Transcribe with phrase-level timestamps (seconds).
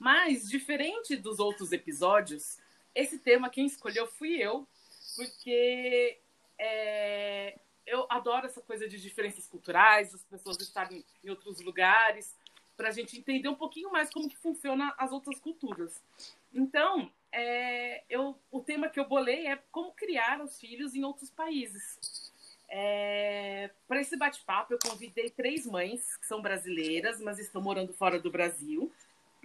[0.00, 2.58] Mas, diferente dos outros episódios,
[2.94, 4.66] esse tema quem escolheu fui eu,
[5.14, 6.18] porque
[6.58, 12.34] é, eu adoro essa coisa de diferenças culturais, as pessoas estarem em outros lugares,
[12.78, 16.02] para a gente entender um pouquinho mais como que funciona as outras culturas.
[16.50, 21.28] Então, é, eu, o tema que eu bolei é como criar os filhos em outros
[21.28, 22.32] países.
[22.70, 28.18] É, para esse bate-papo, eu convidei três mães que são brasileiras, mas estão morando fora
[28.18, 28.90] do Brasil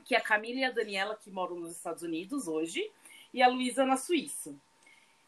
[0.06, 2.90] que é a Camila e a Daniela, que moram nos Estados Unidos hoje,
[3.34, 4.56] e a Luísa na Suíça.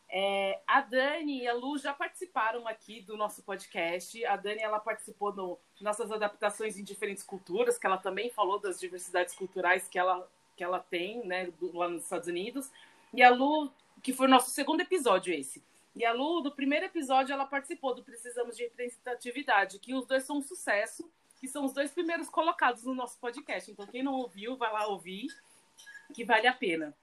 [0.09, 4.23] É, a Dani e a Lu já participaram aqui do nosso podcast.
[4.25, 8.79] A Dani ela participou no nossas adaptações em diferentes culturas, que ela também falou das
[8.79, 12.71] diversidades culturais que ela, que ela tem né, lá nos Estados Unidos.
[13.13, 15.61] E a Lu, que foi o nosso segundo episódio esse.
[15.95, 20.23] E a Lu, do primeiro episódio, ela participou do Precisamos de Representatividade, que os dois
[20.23, 21.09] são um sucesso
[21.39, 23.69] que são os dois primeiros colocados no nosso podcast.
[23.69, 25.27] Então, quem não ouviu, vai lá ouvir,
[26.13, 26.95] que vale a pena.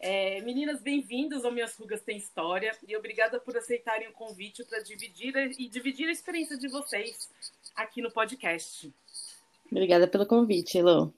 [0.00, 4.80] É, meninas, bem-vindas ao Minhas Rugas Tem História e obrigada por aceitarem o convite para
[4.80, 7.28] dividir e dividir a experiência de vocês
[7.74, 8.94] aqui no podcast.
[9.70, 11.12] Obrigada pelo convite, Elô.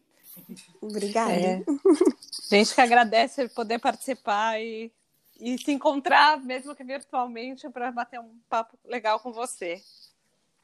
[0.80, 1.32] Obrigada.
[1.32, 1.62] É.
[2.48, 4.90] Gente que agradece poder participar e,
[5.38, 9.82] e se encontrar, mesmo que virtualmente, para bater um papo legal com você.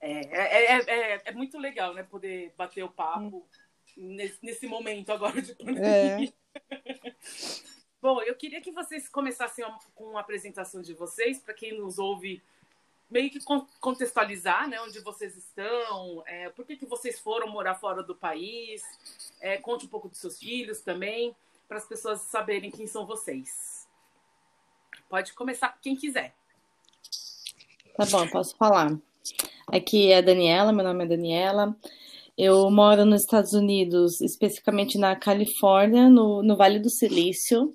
[0.00, 2.02] É, é, é, é, muito legal, né?
[2.02, 3.46] Poder bater o papo
[3.96, 6.32] nesse, nesse momento agora de pandemia.
[8.00, 12.42] Bom, eu queria que vocês começassem com uma apresentação de vocês, para quem nos ouve,
[13.10, 13.40] meio que
[13.80, 18.82] contextualizar né, onde vocês estão, é, por que, que vocês foram morar fora do país,
[19.40, 21.34] é, conte um pouco dos seus filhos também,
[21.66, 23.88] para as pessoas saberem quem são vocês.
[25.08, 26.34] Pode começar quem quiser.
[27.96, 28.96] Tá bom, posso falar.
[29.66, 31.76] Aqui é a Daniela, meu nome é Daniela.
[32.36, 37.74] Eu moro nos Estados Unidos, especificamente na Califórnia, no, no Vale do Silício.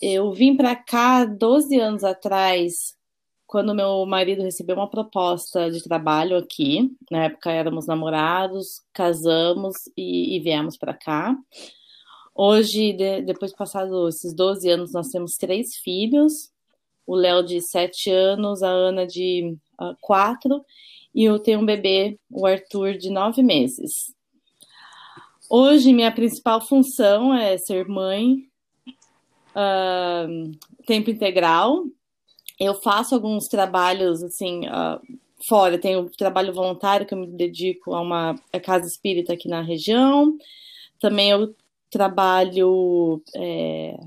[0.00, 2.96] Eu vim para cá 12 anos atrás,
[3.46, 6.90] quando meu marido recebeu uma proposta de trabalho aqui.
[7.10, 11.36] Na época éramos namorados, casamos e, e viemos para cá.
[12.34, 16.50] Hoje, de, depois de passados esses 12 anos, nós temos três filhos.
[17.06, 20.64] O Léo de 7 anos, a Ana de uh, 4
[21.16, 24.14] e eu tenho um bebê, o Arthur, de nove meses.
[25.48, 28.46] Hoje, minha principal função é ser mãe,
[29.56, 30.52] uh,
[30.86, 31.84] tempo integral.
[32.60, 35.00] Eu faço alguns trabalhos, assim, uh,
[35.48, 35.78] fora.
[35.78, 40.36] Tenho trabalho voluntário que eu me dedico a uma a casa espírita aqui na região.
[41.00, 41.54] Também eu
[41.90, 43.98] trabalho é,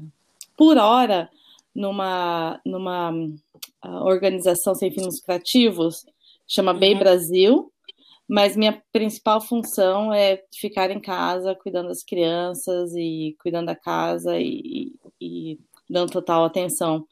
[0.56, 1.28] por hora
[1.76, 6.04] numa, numa uh, organização sem fins lucrativos
[6.48, 6.80] chama uhum.
[6.80, 7.72] Bay Brasil,
[8.28, 14.40] mas minha principal função é ficar em casa cuidando das crianças e cuidando da casa
[14.40, 15.60] e, e
[15.90, 17.06] dando total atenção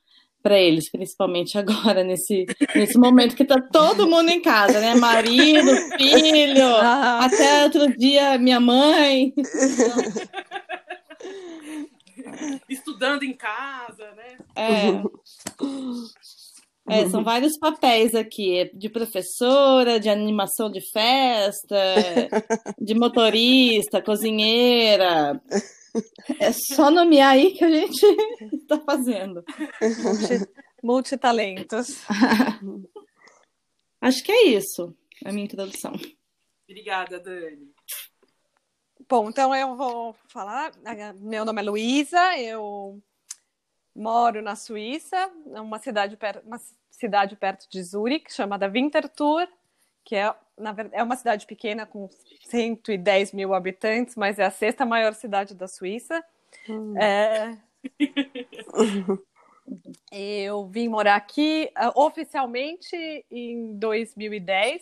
[0.44, 2.46] para eles, principalmente agora nesse,
[2.76, 4.96] nesse momento que tá todo mundo em casa, né?
[4.96, 7.26] Marido, filho, ah.
[7.26, 9.34] até outro dia minha mãe.
[12.70, 14.38] Estudando em casa, né?
[14.56, 15.02] É.
[16.90, 21.76] É, são vários papéis aqui, de professora, de animação de festa,
[22.80, 25.42] de motorista, cozinheira.
[26.40, 28.06] É só nomear aí que a gente
[28.54, 29.44] está fazendo.
[30.02, 30.48] Multi,
[30.82, 32.02] multitalentos.
[34.00, 34.96] Acho que é isso,
[35.26, 35.92] a minha introdução.
[36.70, 37.74] Obrigada, Dani.
[39.10, 40.74] Bom, então eu vou falar.
[41.16, 43.02] Meu nome é Luísa, eu
[43.96, 46.60] moro na Suíça, uma cidade perto, uma
[46.92, 49.48] cidade perto de Zurique, chamada Winterthur,
[50.04, 52.10] que é, na verdade, é uma cidade pequena com
[52.50, 56.22] 110 mil habitantes, mas é a sexta maior cidade da Suíça.
[56.68, 56.98] Hum.
[56.98, 57.58] É...
[60.12, 62.96] Eu vim morar aqui uh, oficialmente
[63.30, 64.82] em 2010,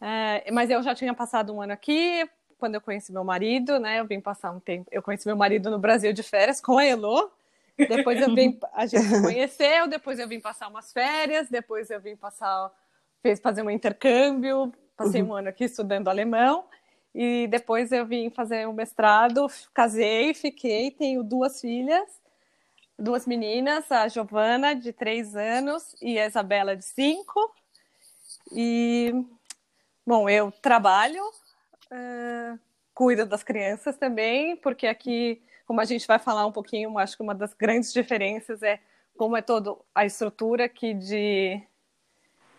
[0.00, 2.28] é, mas eu já tinha passado um ano aqui
[2.62, 3.98] quando eu conheci meu marido, né?
[3.98, 4.88] Eu vim passar um tempo.
[4.92, 7.28] Eu conheci meu marido no Brasil de férias com a Elo.
[7.76, 12.00] Depois eu vim, a gente se conheceu, depois eu vim passar umas férias, depois eu
[12.00, 12.70] vim passar,
[13.20, 15.30] fez fazer um intercâmbio, passei uhum.
[15.30, 16.66] um ano aqui estudando alemão,
[17.12, 22.08] e depois eu vim fazer um mestrado, casei, fiquei, tenho duas filhas,
[22.96, 27.52] duas meninas, a Giovana, de três anos, e a Isabela, de cinco.
[28.52, 29.12] E,
[30.06, 31.24] bom, eu trabalho,
[31.92, 32.58] uh,
[32.94, 37.22] cuido das crianças também, porque aqui, como a gente vai falar um pouquinho, acho que
[37.22, 38.80] uma das grandes diferenças é
[39.16, 41.62] como é toda a estrutura aqui de,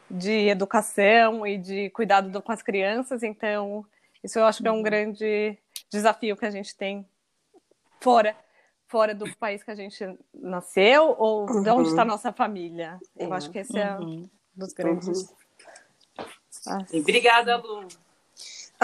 [0.09, 3.24] de educação e de cuidado do, com as crianças.
[3.24, 3.85] Então,
[4.24, 4.83] isso eu acho que é um uhum.
[4.83, 5.57] grande
[5.89, 7.06] desafio que a gente tem
[8.00, 8.35] fora
[8.94, 11.63] fora do país que a gente nasceu ou uhum.
[11.63, 12.12] de onde está a uhum.
[12.12, 13.00] nossa família.
[13.18, 14.30] Eu acho que esse é um uhum.
[14.53, 15.21] dos grandes.
[15.24, 15.27] Uhum.
[16.68, 17.88] Ah, obrigada, Lu.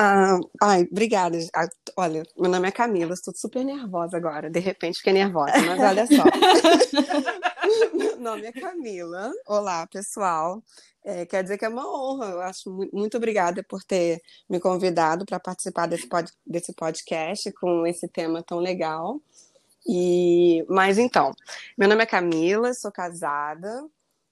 [0.02, 1.38] Ah, ai, obrigada.
[1.54, 1.68] Ah,
[1.98, 4.50] olha, meu nome é Camila, estou super nervosa agora.
[4.50, 6.24] De repente fiquei nervosa, mas olha só.
[7.94, 9.30] meu nome é Camila.
[9.46, 10.64] Olá, pessoal.
[11.04, 12.28] É, quer dizer que é uma honra.
[12.28, 17.52] Eu acho muito, muito obrigada por ter me convidado para participar desse, pod, desse podcast
[17.52, 19.22] com esse tema tão legal.
[19.86, 21.34] E, mas então,
[21.78, 23.86] meu nome é Camila, sou casada.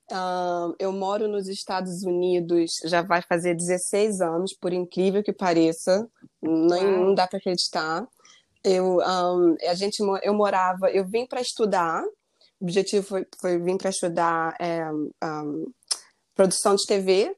[0.09, 6.09] Uh, eu moro nos Estados Unidos já vai fazer 16 anos, por incrível que pareça,
[6.41, 8.07] nem, não dá para acreditar.
[8.63, 12.03] Eu, um, a gente, eu morava, eu vim para estudar.
[12.59, 15.71] O objetivo foi, foi vir para estudar é, um,
[16.33, 17.35] produção de TV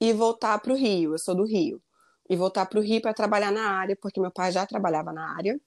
[0.00, 1.12] e voltar para o Rio.
[1.12, 1.80] Eu sou do Rio
[2.28, 5.36] e voltar para o Rio para trabalhar na área, porque meu pai já trabalhava na
[5.36, 5.60] área.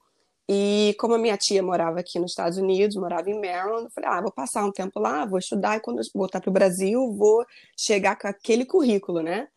[0.51, 4.09] E como a minha tia morava aqui nos Estados Unidos, morava em Maryland, eu falei,
[4.09, 7.13] ah, vou passar um tempo lá, vou estudar e quando eu voltar para o Brasil,
[7.13, 7.45] vou
[7.77, 9.47] chegar com aquele currículo, né?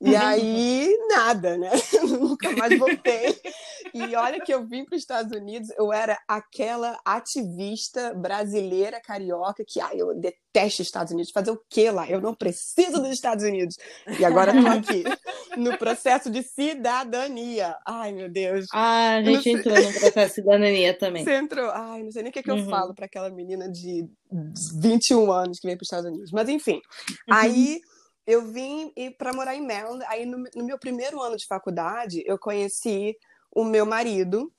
[0.00, 1.70] E aí, nada, né?
[2.08, 3.36] Nunca mais voltei.
[3.92, 9.64] E olha que eu vim para os Estados Unidos, eu era aquela ativista brasileira carioca
[9.66, 11.32] que, ai, eu detesto os Estados Unidos.
[11.32, 12.08] Fazer o quê lá?
[12.08, 13.76] Eu não preciso dos Estados Unidos.
[14.20, 15.02] E agora estou aqui,
[15.58, 17.74] no processo de cidadania.
[17.84, 18.66] Ai, meu Deus.
[18.72, 21.24] Ah, a gente entrou no processo de cidadania também.
[21.24, 21.70] Você entrou?
[21.72, 22.58] Ai, não sei nem o que, é que uhum.
[22.58, 24.08] eu falo para aquela menina de
[24.80, 26.30] 21 anos que veio para os Estados Unidos.
[26.30, 26.80] Mas, enfim.
[27.28, 27.34] Uhum.
[27.34, 27.80] Aí
[28.28, 30.04] eu vim para morar em Maryland.
[30.06, 33.16] Aí, no, no, meu primeiro ano de faculdade, eu conheci
[33.50, 34.52] o meu marido,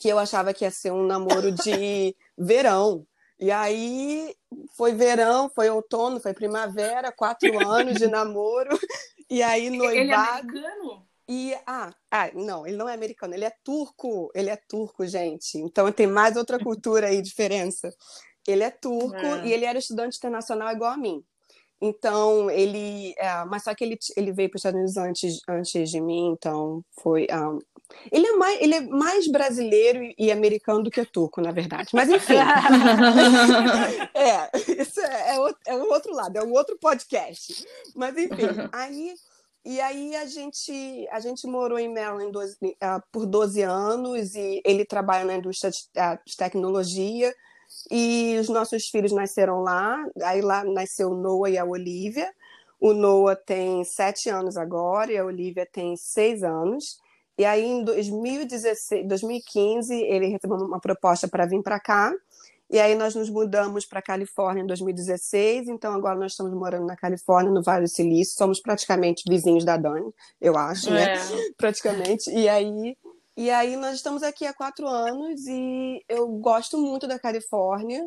[0.00, 3.06] que eu achava que ia ser um namoro de verão.
[3.38, 4.34] E aí
[4.76, 8.76] foi verão, foi outono, foi primavera, quatro anos de namoro.
[9.30, 9.94] E aí noivado.
[9.96, 11.06] Ele é americano?
[11.28, 14.32] E, ah, ah, não, ele não é americano, ele é turco.
[14.34, 15.58] Ele é turco, gente.
[15.58, 17.88] Então tem mais outra cultura aí, diferença.
[18.48, 19.46] Ele é turco é.
[19.46, 21.24] e ele era estudante internacional igual a mim.
[21.80, 23.14] Então, ele.
[23.16, 26.28] É, mas só que ele, ele veio para os Estados Unidos antes, antes de mim,
[26.28, 27.26] então foi.
[27.32, 27.58] Um,
[28.12, 31.88] ele, é mais, ele é mais brasileiro e americano do que turco, na verdade.
[31.94, 32.34] Mas, enfim.
[34.14, 34.50] é,
[34.82, 35.36] isso é, é,
[35.68, 37.64] é o outro lado, é um outro podcast.
[37.94, 39.14] Mas, enfim, aí.
[39.62, 44.62] E aí a gente, a gente morou em Maryland 12, uh, por 12 anos e
[44.64, 47.30] ele trabalha na indústria de, uh, de tecnologia
[47.90, 50.04] e os nossos filhos nasceram lá.
[50.22, 52.30] Aí lá nasceu o Noah e a Olivia.
[52.80, 56.98] O Noah tem sete anos agora e a Olivia tem seis anos.
[57.38, 62.12] E aí, em 2016, 2015, ele recebeu uma proposta para vir para cá.
[62.68, 65.68] E aí, nós nos mudamos para a Califórnia em 2016.
[65.68, 68.36] Então, agora nós estamos morando na Califórnia, no Vale do Silício.
[68.36, 71.14] Somos praticamente vizinhos da Dani, eu acho, né?
[71.14, 71.18] É.
[71.56, 72.30] Praticamente.
[72.30, 72.96] E aí,
[73.40, 78.06] e aí nós estamos aqui há quatro anos e eu gosto muito da Califórnia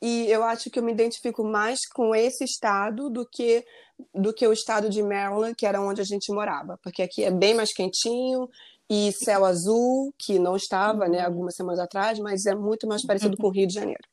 [0.00, 3.66] e eu acho que eu me identifico mais com esse estado do que
[4.14, 7.30] do que o estado de Maryland, que era onde a gente morava, porque aqui é
[7.32, 8.48] bem mais quentinho
[8.88, 13.36] e céu azul, que não estava, né, algumas semanas atrás, mas é muito mais parecido
[13.36, 14.04] com o Rio de Janeiro.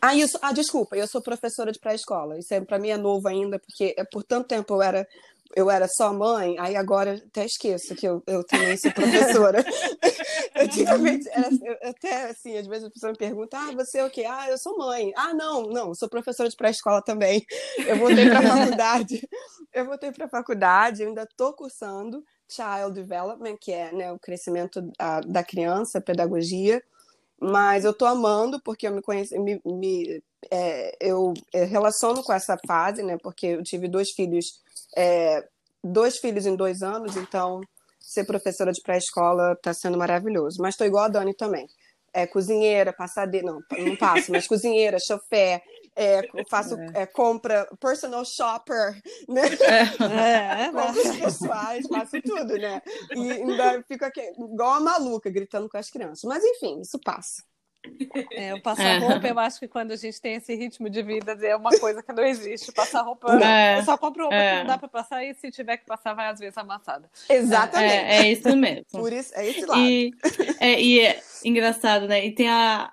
[0.00, 2.38] Ah, isso, ah, desculpa, eu sou professora de pré-escola.
[2.38, 5.08] Isso é, para mim é novo ainda, porque é, por tanto tempo eu era
[5.56, 9.64] eu era só mãe, aí agora até esqueço que eu, eu também sou professora.
[10.54, 14.10] Antigamente, era, eu, até assim, às vezes a pessoa me pergunta: ah, você é o
[14.10, 14.26] quê?
[14.28, 15.12] Ah, eu sou mãe.
[15.16, 17.42] Ah, não, não, sou professora de pré-escola também.
[17.86, 19.28] Eu voltei para a faculdade.
[19.72, 25.20] Eu voltei para faculdade, ainda estou cursando Child Development, que é né, o crescimento da,
[25.20, 26.82] da criança, pedagogia.
[27.40, 32.32] Mas eu estou amando porque eu me conheci, me, me é, eu, eu relaciono com
[32.32, 33.18] essa fase, né?
[33.22, 34.46] Porque eu tive dois filhos
[34.96, 35.46] é,
[35.84, 37.60] dois filhos em dois anos, então
[38.00, 40.58] ser professora de pré-escola está sendo maravilhoso.
[40.60, 41.66] Mas estou igual a Dani também.
[42.12, 45.62] É cozinheira, passadeira, não, não passo, mas cozinheira, chofé,
[45.96, 47.02] é, faço é.
[47.02, 49.42] É, compra, personal shopper, né?
[49.60, 52.82] É, é Compras pessoais, faço tudo, né?
[53.14, 56.24] E ainda fico aqui, igual a maluca, gritando com as crianças.
[56.24, 57.42] Mas enfim, isso passa.
[58.32, 61.32] É, o passar roupa, eu acho que quando a gente tem esse ritmo de vida,
[61.40, 62.72] é uma coisa que não existe.
[62.72, 64.52] Passar roupa, é, eu só compro roupa é.
[64.52, 67.08] que não dá para passar e se tiver que passar, vai às vezes amassada.
[67.28, 67.92] Exatamente.
[67.92, 68.84] É, é isso mesmo.
[68.90, 69.80] Por isso, é esse lado.
[69.80, 70.12] E
[70.60, 72.26] é, e é engraçado, né?
[72.26, 72.92] E tem a.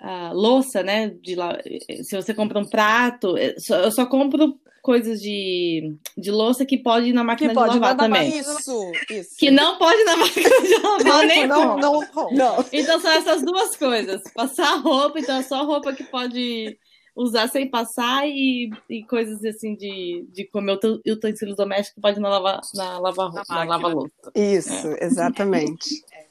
[0.00, 1.08] É, a louça, né?
[1.08, 1.58] De la...
[2.02, 7.08] Se você compra um prato, é, eu só compro coisas de, de louça que pode
[7.08, 8.38] ir na máquina de lavar também.
[8.38, 9.36] Isso, isso.
[9.36, 12.64] Que não pode ir na máquina de lavar nem não, não, não, não.
[12.72, 14.22] Então são essas duas coisas.
[14.32, 16.78] Passar roupa, então é só roupa que pode
[17.16, 22.28] usar sem passar e, e coisas assim de, de comer utensílios domésticos pode ir na
[22.28, 24.12] lava, na lava, na, na lava louça.
[24.34, 25.04] Isso, é.
[25.04, 26.04] exatamente.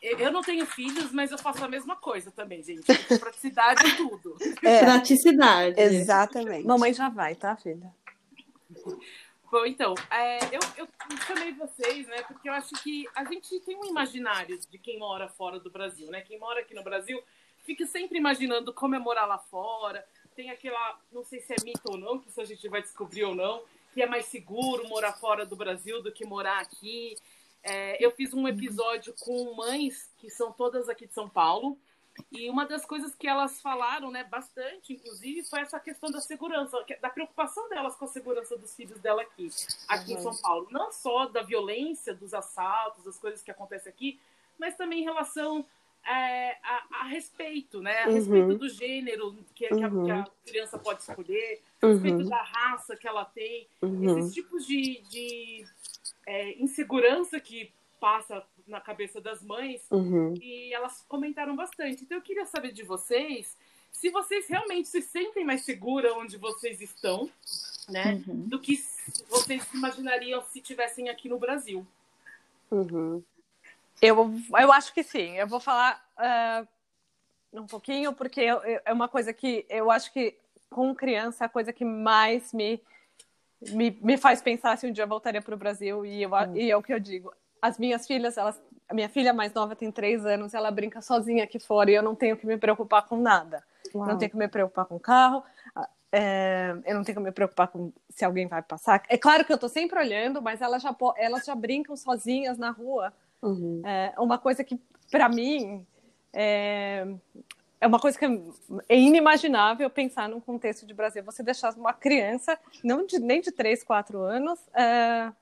[0.00, 2.86] Eu não tenho filhos, mas eu faço a mesma coisa também, gente.
[3.18, 4.36] Praticidade é tudo.
[4.62, 5.80] É, Praticidade.
[5.80, 6.66] Exatamente.
[6.66, 7.92] Mamãe já vai, tá, filha?
[9.50, 10.88] Bom, então, é, eu, eu
[11.26, 15.26] chamei vocês, né, porque eu acho que a gente tem um imaginário de quem mora
[15.26, 16.20] fora do Brasil, né?
[16.20, 17.22] Quem mora aqui no Brasil
[17.64, 20.04] fica sempre imaginando como é morar lá fora.
[20.36, 23.24] Tem aquela, não sei se é mito ou não, que isso a gente vai descobrir
[23.24, 23.62] ou não,
[23.94, 27.16] que é mais seguro morar fora do Brasil do que morar aqui.
[27.62, 31.78] É, eu fiz um episódio com mães que são todas aqui de São Paulo.
[32.32, 36.76] E uma das coisas que elas falaram, né, bastante, inclusive, foi essa questão da segurança,
[37.00, 39.48] da preocupação delas com a segurança dos filhos dela aqui,
[39.86, 40.18] aqui uhum.
[40.18, 40.66] em São Paulo.
[40.70, 44.18] Não só da violência, dos assaltos, das coisas que acontecem aqui,
[44.58, 45.64] mas também em relação
[46.04, 48.04] é, a, a, respeito, né?
[48.04, 48.14] A uhum.
[48.14, 50.24] respeito do gênero que, que, a, que, a, uhum.
[50.44, 52.28] criança pode escolher, a respeito uhum.
[52.28, 54.18] da raça que ela tem, uhum.
[54.18, 55.64] esses tipos de, de
[56.28, 60.34] é, insegurança que passa na cabeça das mães uhum.
[60.34, 62.04] e elas comentaram bastante.
[62.04, 63.56] Então eu queria saber de vocês
[63.90, 67.30] se vocês realmente se sentem mais seguras onde vocês estão,
[67.88, 68.46] né, uhum.
[68.46, 68.78] do que
[69.28, 71.84] vocês imaginariam se estivessem aqui no Brasil.
[72.70, 73.22] Uhum.
[74.00, 74.30] Eu,
[74.60, 75.36] eu acho que sim.
[75.38, 80.12] Eu vou falar uh, um pouquinho, porque eu, eu, é uma coisa que eu acho
[80.12, 80.36] que
[80.68, 82.80] com criança a coisa que mais me
[83.72, 86.56] me, me faz pensar se um dia eu voltaria para o Brasil e, eu, hum.
[86.56, 87.32] e é o que eu digo.
[87.60, 91.44] As minhas filhas, elas, a minha filha mais nova tem três anos, ela brinca sozinha
[91.44, 93.62] aqui fora e eu não tenho que me preocupar com nada.
[93.94, 94.06] Uau.
[94.06, 95.42] Não tenho que me preocupar com carro,
[96.10, 99.02] é, eu não tenho que me preocupar com se alguém vai passar.
[99.08, 102.70] É claro que eu estou sempre olhando, mas elas já, elas já brincam sozinhas na
[102.70, 103.12] rua.
[103.42, 103.82] Uhum.
[103.84, 105.86] É uma coisa que, para mim,
[106.32, 107.06] é,
[107.80, 108.24] é uma coisa que
[108.88, 111.22] é inimaginável pensar num contexto de Brasil.
[111.22, 115.32] Você deixar uma criança, não de, nem de 3, 4 anos, é,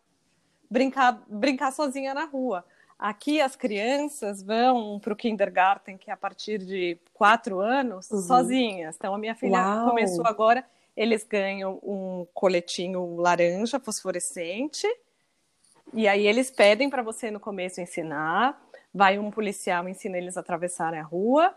[0.71, 2.65] brincar, brincar sozinha na rua.
[2.99, 8.21] Aqui as crianças vão para o kindergarten, que é a partir de 4 anos, uhum.
[8.21, 8.97] sozinhas.
[8.97, 9.91] Então, a minha filha Uau.
[9.91, 10.65] começou agora,
[10.97, 14.87] eles ganham um coletinho laranja fosforescente,
[15.93, 18.61] e aí eles pedem para você no começo ensinar,
[18.93, 21.55] vai um policial ensina eles a atravessarem a rua,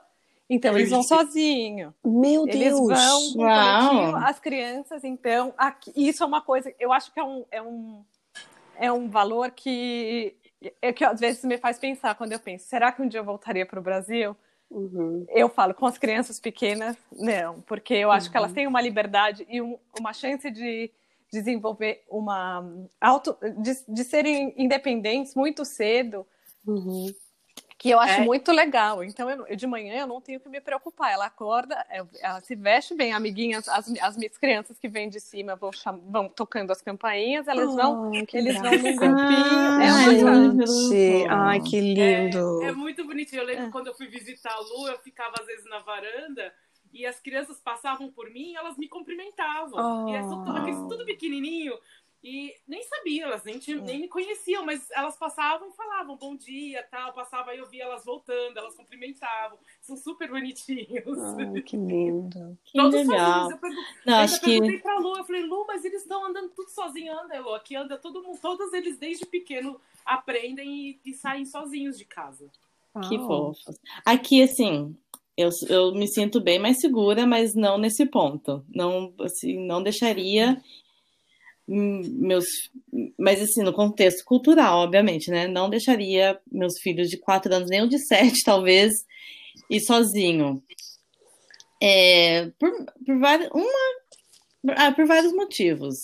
[0.49, 1.93] então, eles vão sozinhos.
[2.03, 2.55] Meu Deus!
[2.55, 4.15] Eles vão com Uau.
[4.15, 5.03] as crianças.
[5.03, 8.03] Então, aqui, isso é uma coisa, eu acho que é um, é um,
[8.75, 10.35] é um valor que,
[10.81, 13.23] é que às vezes me faz pensar quando eu penso, será que um dia eu
[13.23, 14.35] voltaria para o Brasil?
[14.71, 15.25] Uhum.
[15.29, 18.31] Eu falo, com as crianças pequenas, não, porque eu acho uhum.
[18.31, 18.55] que elas uhum.
[18.55, 20.89] têm uma liberdade e um, uma chance de
[21.31, 22.65] desenvolver uma
[22.99, 26.25] auto, de, de serem independentes muito cedo.
[26.65, 27.13] Uhum
[27.79, 28.25] que eu acho é.
[28.25, 29.01] muito legal.
[29.01, 31.13] Então, eu, eu, de manhã eu não tenho que me preocupar.
[31.13, 31.83] Ela acorda,
[32.19, 35.71] ela se veste bem, amiguinhas, as, as minhas crianças que vêm de cima vão,
[36.03, 39.81] vão tocando as campainhas, elas oh, vão, eles vão num grupinho.
[39.81, 42.63] é gente, ai, que lindo.
[42.63, 43.43] É, é, muito bonitinho.
[43.43, 43.71] Eu lembro é.
[43.71, 46.53] quando eu fui visitar a Lu, eu ficava às vezes na varanda
[46.91, 50.05] e as crianças passavam por mim, elas me cumprimentavam.
[50.05, 50.09] Oh.
[50.09, 51.73] E é tudo, tudo pequenininho.
[52.21, 56.35] E nem sabia, elas nem, tinham, nem me conheciam, mas elas passavam e falavam bom
[56.35, 57.13] dia, tal.
[57.13, 59.57] Passava e eu via elas voltando, elas cumprimentavam.
[59.81, 61.17] São super bonitinhos.
[61.37, 62.57] Ai, que lindo.
[62.65, 63.17] Que Todos legal.
[63.17, 63.51] sozinhos.
[63.51, 64.83] Eu, pergun Não, eu acho perguntei que...
[64.83, 67.53] pra Lu, eu falei, Lu, mas eles estão andando tudo sozinhos, anda, Lu.
[67.53, 72.49] Aqui anda todo mundo, todos eles desde pequeno aprendem e, e saem sozinhos de casa.
[73.07, 73.27] Que oh.
[73.27, 73.79] fofos.
[74.05, 74.93] Aqui, assim,
[75.37, 78.61] eu, eu me sinto bem mais segura, mas não nesse ponto.
[78.67, 80.61] Não, assim, não deixaria
[81.69, 82.45] meus,
[83.17, 85.47] mas assim, no contexto cultural, obviamente, né?
[85.47, 88.91] Não deixaria meus filhos de quatro anos, nem o de sete, talvez,
[89.69, 90.63] ir sozinho.
[91.81, 92.71] É, por,
[93.05, 95.97] por, vários, uma, ah, por vários motivos.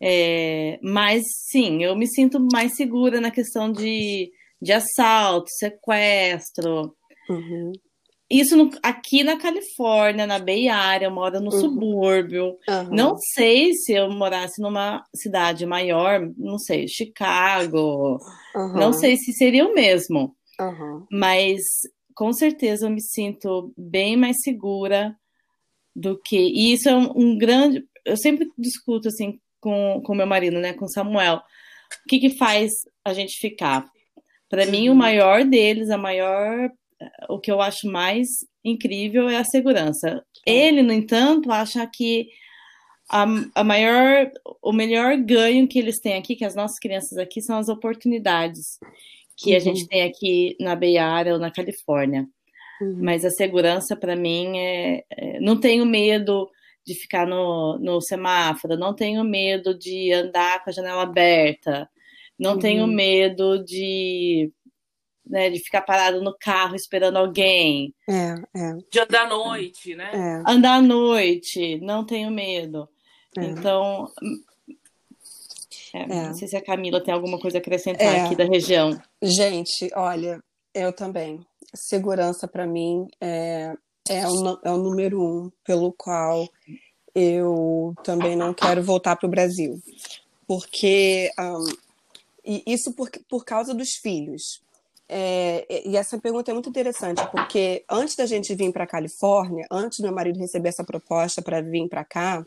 [0.00, 4.30] É, mas sim, eu me sinto mais segura na questão de,
[4.60, 6.94] de assalto, sequestro.
[7.30, 7.72] Uhum.
[8.28, 11.60] Isso no, aqui na Califórnia, na Bay Area, eu moro no uhum.
[11.60, 12.56] subúrbio.
[12.68, 12.90] Uhum.
[12.90, 18.18] Não sei se eu morasse numa cidade maior, não sei, Chicago.
[18.54, 18.72] Uhum.
[18.74, 20.34] Não sei se seria o mesmo.
[21.10, 21.60] Mas
[22.14, 25.14] com certeza eu me sinto bem mais segura
[25.94, 26.36] do que.
[26.36, 27.84] E isso é um, um grande.
[28.04, 31.36] Eu sempre discuto assim com, com meu marido, né, com Samuel.
[31.36, 32.72] O que, que faz
[33.04, 33.86] a gente ficar?
[34.48, 34.98] Para mim, o uhum.
[34.98, 36.70] maior deles, a maior
[37.28, 38.28] o que eu acho mais
[38.64, 40.24] incrível é a segurança.
[40.46, 42.28] Ele, no entanto, acha que
[43.10, 43.24] a,
[43.54, 44.30] a maior,
[44.62, 48.78] o melhor ganho que eles têm aqui, que as nossas crianças aqui, são as oportunidades
[49.36, 49.56] que uhum.
[49.56, 52.26] a gente tem aqui na Bay Area ou na Califórnia.
[52.80, 52.98] Uhum.
[53.02, 56.48] Mas a segurança, para mim, é, é, não tenho medo
[56.86, 61.88] de ficar no, no semáforo, não tenho medo de andar com a janela aberta,
[62.38, 62.58] não uhum.
[62.58, 64.52] tenho medo de,
[65.26, 67.94] né, de ficar parado no carro esperando alguém.
[68.08, 68.76] É, é.
[68.90, 70.10] De andar à noite, né?
[70.12, 70.50] É.
[70.50, 72.88] Andar à noite, não tenho medo.
[73.36, 73.44] É.
[73.44, 74.10] Então,
[75.92, 76.26] é, é.
[76.28, 78.20] não sei se a Camila tem alguma coisa a acrescentar é.
[78.20, 78.98] aqui da região.
[79.22, 80.42] Gente, olha,
[80.74, 81.44] eu também.
[81.74, 83.74] Segurança para mim é,
[84.08, 86.48] é, o, é o número um pelo qual
[87.14, 89.82] eu também não quero voltar para o Brasil.
[90.46, 91.30] Porque.
[91.38, 91.86] Um,
[92.48, 94.62] e isso por, por causa dos filhos.
[95.08, 99.66] É, e essa pergunta é muito interessante, porque antes da gente vir para a Califórnia,
[99.70, 102.44] antes do meu marido receber essa proposta para vir para cá,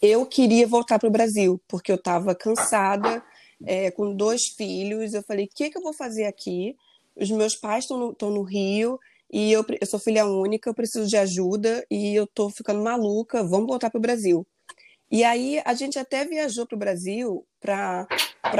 [0.00, 3.22] eu queria voltar para o Brasil, porque eu estava cansada,
[3.64, 5.14] é, com dois filhos.
[5.14, 6.76] Eu falei: o que, que eu vou fazer aqui?
[7.16, 8.98] Os meus pais estão no, no, Rio
[9.30, 13.42] e eu, eu sou filha única, eu preciso de ajuda e eu estou ficando maluca.
[13.42, 14.46] Vamos voltar para o Brasil.
[15.10, 18.06] E aí a gente até viajou para o Brasil para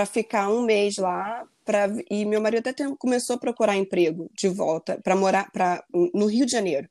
[0.07, 1.45] ficar um mês lá.
[1.65, 5.85] Pra, e meu marido até tem, começou a procurar emprego de volta para morar pra,
[6.15, 6.89] no Rio de Janeiro.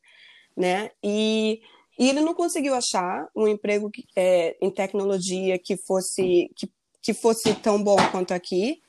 [0.55, 0.91] Né?
[1.03, 1.61] E
[1.99, 6.69] e ele não conseguiu achar um emprego é, em tecnologia que fosse, que,
[7.01, 8.81] que fosse tão bom quanto aqui.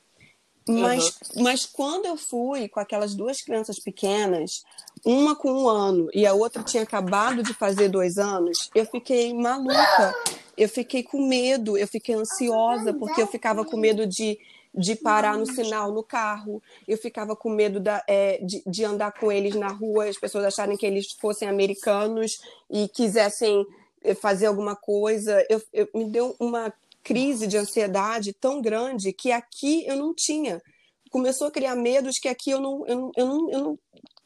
[0.67, 1.43] Mas, uhum.
[1.43, 4.61] mas quando eu fui com aquelas duas crianças pequenas,
[5.03, 9.33] uma com um ano e a outra tinha acabado de fazer dois anos, eu fiquei
[9.33, 10.13] maluca.
[10.59, 14.37] Eu fiquei com medo, eu fiquei ansiosa, porque eu ficava com medo de
[14.73, 16.61] de parar no sinal no carro.
[16.87, 20.45] Eu ficava com medo da, é, de, de, andar com eles na rua, as pessoas
[20.45, 23.65] acharem que eles fossem americanos e quisessem
[24.03, 25.45] eh, fazer alguma coisa.
[25.49, 26.71] Eu, eu, me deu uma
[27.03, 30.61] crise de ansiedade tão grande que aqui eu não tinha.
[31.09, 33.79] Começou a criar medos que aqui eu não, eu não, eu não, eu não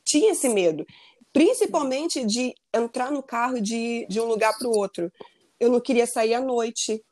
[0.03, 0.85] tinha esse medo.
[1.31, 5.11] Principalmente de entrar no carro de, de um lugar para o outro.
[5.59, 7.03] Eu não queria sair à noite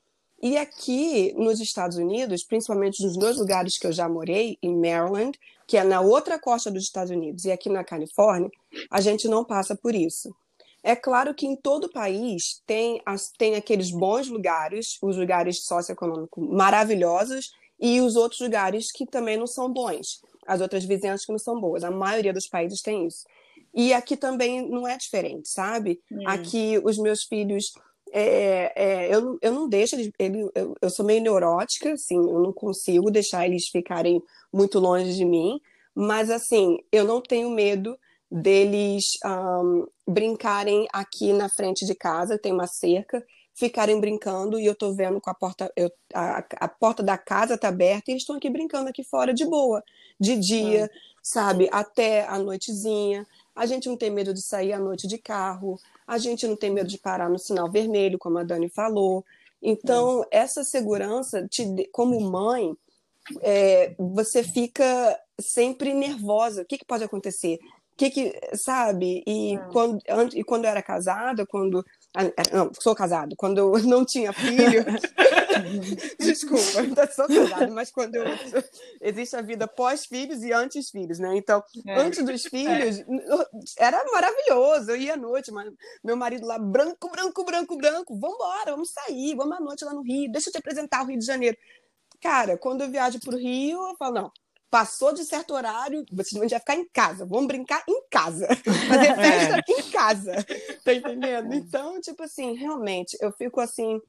[0.42, 5.38] e aqui nos Estados Unidos, principalmente nos dois lugares que eu já morei, em Maryland,
[5.68, 8.50] que é na outra costa dos Estados Unidos, e aqui na Califórnia,
[8.90, 10.36] a gente não passa por isso.
[10.84, 15.64] É claro que em todo o país tem, as, tem aqueles bons lugares, os lugares
[15.64, 21.32] socioeconômicos maravilhosos, e os outros lugares que também não são bons, as outras vizinhanças que
[21.32, 21.84] não são boas.
[21.84, 23.26] A maioria dos países tem isso.
[23.74, 26.00] E aqui também não é diferente, sabe?
[26.12, 26.28] Hum.
[26.28, 27.74] Aqui os meus filhos
[28.12, 32.40] é, é, eu, eu não deixo ele, ele eu, eu, sou meio neurótica, assim, eu
[32.40, 34.22] não consigo deixar eles ficarem
[34.52, 35.60] muito longe de mim,
[35.96, 37.98] mas assim, eu não tenho medo
[38.30, 44.76] deles um, brincarem aqui na frente de casa, tem uma cerca, ficarem brincando e eu
[44.76, 48.24] tô vendo com a porta, eu, a, a porta da casa tá aberta e eles
[48.24, 49.84] estão aqui brincando aqui fora de boa,
[50.20, 50.90] de dia,
[51.22, 53.26] sabe, até a noitezinha.
[53.56, 56.70] A gente não tem medo de sair à noite de carro, a gente não tem
[56.70, 59.26] medo de parar no sinal vermelho, como a Dani falou.
[59.62, 62.76] Então, essa segurança, te, como mãe,
[63.42, 66.64] é, você fica sempre nervosa.
[66.64, 67.60] O que, que pode acontecer?
[67.94, 69.24] O que, que sabe?
[69.28, 69.58] E, é.
[69.72, 70.02] quando,
[70.34, 71.86] e quando eu era casada, quando
[72.52, 73.36] não, sou casado.
[73.36, 74.86] Quando eu não tinha filho.
[76.20, 78.26] Desculpa, ainda sou casado, mas quando eu...
[79.02, 81.36] existe a vida pós-filhos e antes filhos, né?
[81.36, 82.00] Então, é.
[82.00, 83.06] antes dos filhos, é.
[83.78, 84.92] era maravilhoso.
[84.92, 85.72] Eu ia à noite, mas
[86.04, 89.94] meu marido lá, branco, branco, branco, branco, vamos embora, vamos sair, vamos à noite lá
[89.94, 91.58] no Rio, deixa eu te apresentar o Rio de Janeiro.
[92.22, 94.32] Cara, quando eu viajo para o Rio, eu falo, não,
[94.72, 97.26] passou de certo horário, você vai ficar em casa.
[97.26, 98.48] Vamos brincar em casa.
[98.88, 99.16] Fazer é.
[99.16, 99.72] festa é.
[99.72, 100.46] em casa.
[100.84, 101.54] Tá entendendo?
[101.54, 104.02] Então, tipo assim, realmente, eu fico assim.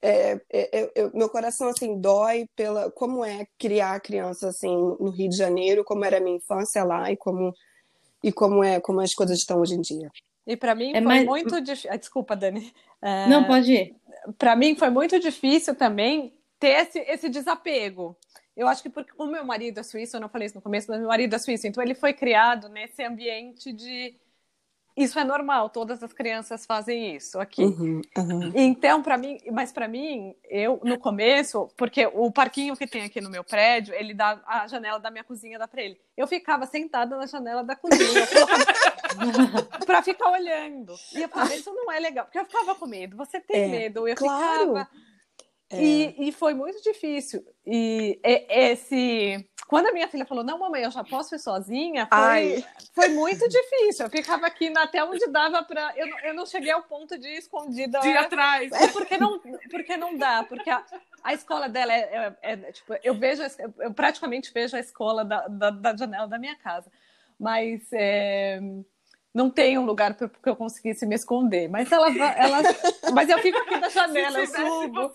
[0.00, 5.28] É, é, é meu coração assim dói pela como é criar criança assim no Rio
[5.28, 7.52] de Janeiro, como era a minha infância lá e como
[8.22, 10.08] e como é como as coisas estão hoje em dia.
[10.46, 11.26] E para mim é foi mais...
[11.26, 11.90] muito difícil.
[11.92, 12.72] Ah, desculpa, Dani.
[13.28, 13.96] Não pode ir.
[14.36, 18.16] Para mim foi muito difícil também ter esse, esse desapego.
[18.58, 20.90] Eu acho que porque o meu marido é suíço, eu não falei isso no começo,
[20.90, 24.16] mas meu marido é suíço, então ele foi criado nesse ambiente de
[24.96, 27.62] isso é normal, todas as crianças fazem isso aqui.
[27.62, 28.52] Uhum, uhum.
[28.56, 33.20] Então, para mim, mas para mim, eu no começo, porque o parquinho que tem aqui
[33.20, 35.96] no meu prédio, ele dá a janela da minha cozinha dá para ele.
[36.16, 38.26] Eu ficava sentada na janela da cozinha
[39.86, 40.96] para ficar olhando.
[41.14, 43.16] E eu falava, isso não é legal, porque eu ficava com medo.
[43.18, 44.08] Você tem é, medo?
[44.08, 44.58] Eu claro.
[44.58, 44.88] ficava
[45.70, 45.82] é.
[45.82, 47.44] E, e, foi muito difícil.
[47.66, 52.64] e esse quando a minha filha falou, não, mamãe, eu já posso ir sozinha, foi,
[52.94, 54.06] foi muito difícil.
[54.06, 55.92] Eu ficava aqui até onde dava para.
[55.94, 58.00] Eu, eu não cheguei ao ponto de ir escondida.
[58.00, 58.72] De ir atrás.
[58.72, 59.38] É porque não,
[59.70, 60.82] porque não dá, porque a,
[61.22, 63.42] a escola dela é, é, é, tipo, eu vejo,
[63.78, 66.90] eu praticamente vejo a escola da, da, da janela da minha casa.
[67.38, 68.60] Mas é,
[69.34, 71.68] não tem um lugar para que eu conseguisse me esconder.
[71.68, 72.58] Mas ela, ela,
[73.12, 75.12] mas eu fico aqui na janela, eu subo,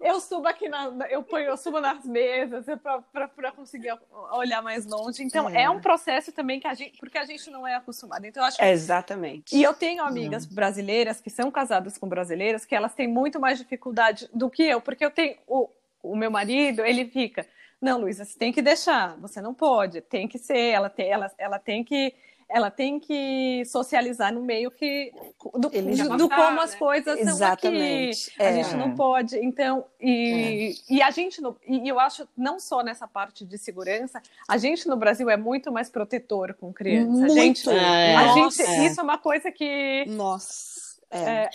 [0.00, 2.66] eu subo aqui na, eu ponho, eu subo nas mesas
[3.12, 3.96] para conseguir
[4.32, 5.22] olhar mais longe.
[5.22, 5.62] Então é.
[5.62, 5.70] é.
[5.70, 8.24] um processo também que a gente, porque a gente não é acostumado.
[8.24, 9.56] Então acho que, exatamente.
[9.56, 10.54] E eu tenho amigas hum.
[10.54, 14.80] brasileiras que são casadas com brasileiras que elas têm muito mais dificuldade do que eu,
[14.80, 15.68] porque eu tenho o,
[16.02, 17.46] o meu marido, ele fica
[17.80, 21.32] não, Luísa, você tem que deixar, você não pode, tem que ser, ela tem, ela,
[21.38, 22.14] ela tem que
[22.50, 25.12] ela tem que socializar no meio que
[25.54, 26.62] do, do, do como né?
[26.62, 28.16] as coisas Exatamente.
[28.16, 28.42] são aqui.
[28.42, 28.48] É.
[28.48, 29.38] A gente não pode.
[29.38, 30.94] Então, e, é.
[30.94, 34.88] e a gente no, e eu acho não só nessa parte de segurança, a gente
[34.88, 37.10] no Brasil é muito mais protetor com criança.
[37.10, 37.32] Muito.
[37.32, 38.16] A gente, é.
[38.16, 40.80] a gente isso é uma coisa que nossa.
[41.12, 41.48] É,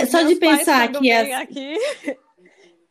[0.00, 1.76] é só de pensar que é aqui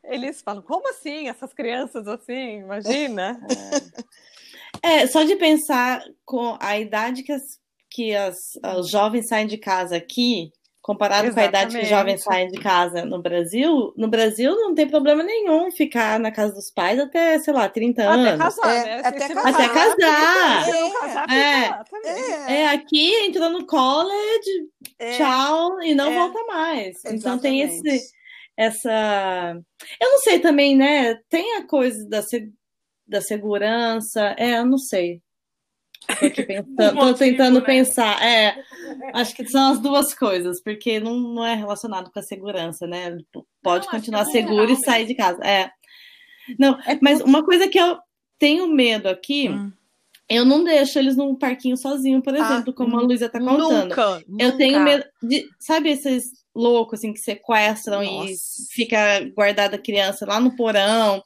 [0.08, 1.28] eles falam, como assim?
[1.28, 3.40] Essas crianças assim, imagina.
[3.50, 4.04] É,
[5.08, 7.44] só de pensar com a idade que, as,
[7.90, 8.38] que as,
[8.78, 10.52] os jovens saem de casa aqui,
[10.86, 11.34] comparado Exatamente.
[11.34, 14.88] com a idade que os jovens saem de casa no Brasil, no Brasil não tem
[14.88, 18.38] problema nenhum ficar na casa dos pais até, sei lá, 30 até anos.
[18.38, 19.02] Casar, é, né?
[19.04, 19.48] até, casar.
[19.48, 21.28] até casar.
[21.34, 22.54] É.
[22.54, 22.62] É.
[22.62, 22.68] é.
[22.68, 25.18] aqui entrou no college, é.
[25.18, 26.16] tchau, e não é.
[26.16, 26.90] volta mais.
[26.98, 27.20] Exatamente.
[27.20, 28.12] Então tem esse,
[28.56, 29.58] essa.
[30.00, 31.16] Eu não sei também, né?
[31.30, 32.22] Tem a coisa da
[33.08, 34.36] da segurança.
[34.38, 35.22] É, eu não sei.
[36.48, 37.66] Pensando, motivo, tentando né?
[37.66, 38.24] pensar.
[38.24, 38.64] É,
[39.14, 43.18] acho que são as duas coisas, porque não, não é relacionado com a segurança, né?
[43.64, 45.44] Pode não, continuar é seguro e sair de casa.
[45.44, 45.72] É.
[46.60, 47.98] Não, é mas uma coisa que eu
[48.38, 49.50] tenho medo aqui.
[49.50, 49.72] Hum.
[50.28, 53.40] Eu não deixo eles num parquinho sozinho, por ah, exemplo, ah, como a Luísa tá
[53.40, 53.90] contando.
[53.90, 58.32] Nunca, eu tenho medo de, sabe esses loucos assim que sequestram Nossa.
[58.32, 58.36] e
[58.72, 61.22] fica guardada a criança lá no porão.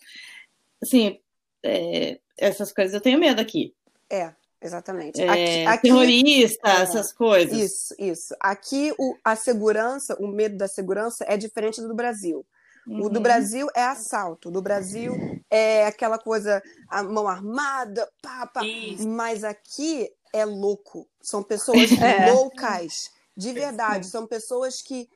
[0.83, 1.17] Assim,
[1.63, 3.73] é, essas coisas eu tenho medo aqui.
[4.09, 5.21] É, exatamente.
[5.21, 7.57] É, aqui, terrorista, é, essas coisas.
[7.57, 8.35] Isso, isso.
[8.39, 12.45] Aqui o, a segurança, o medo da segurança é diferente do Brasil.
[12.87, 13.05] Uhum.
[13.05, 13.23] O do uhum.
[13.23, 15.13] Brasil é assalto, do Brasil
[15.49, 18.61] é aquela coisa, a mão armada, pá, pá.
[19.05, 21.07] Mas aqui é louco.
[21.21, 22.31] São pessoas é.
[22.31, 24.07] loucas, de verdade.
[24.07, 25.07] São pessoas que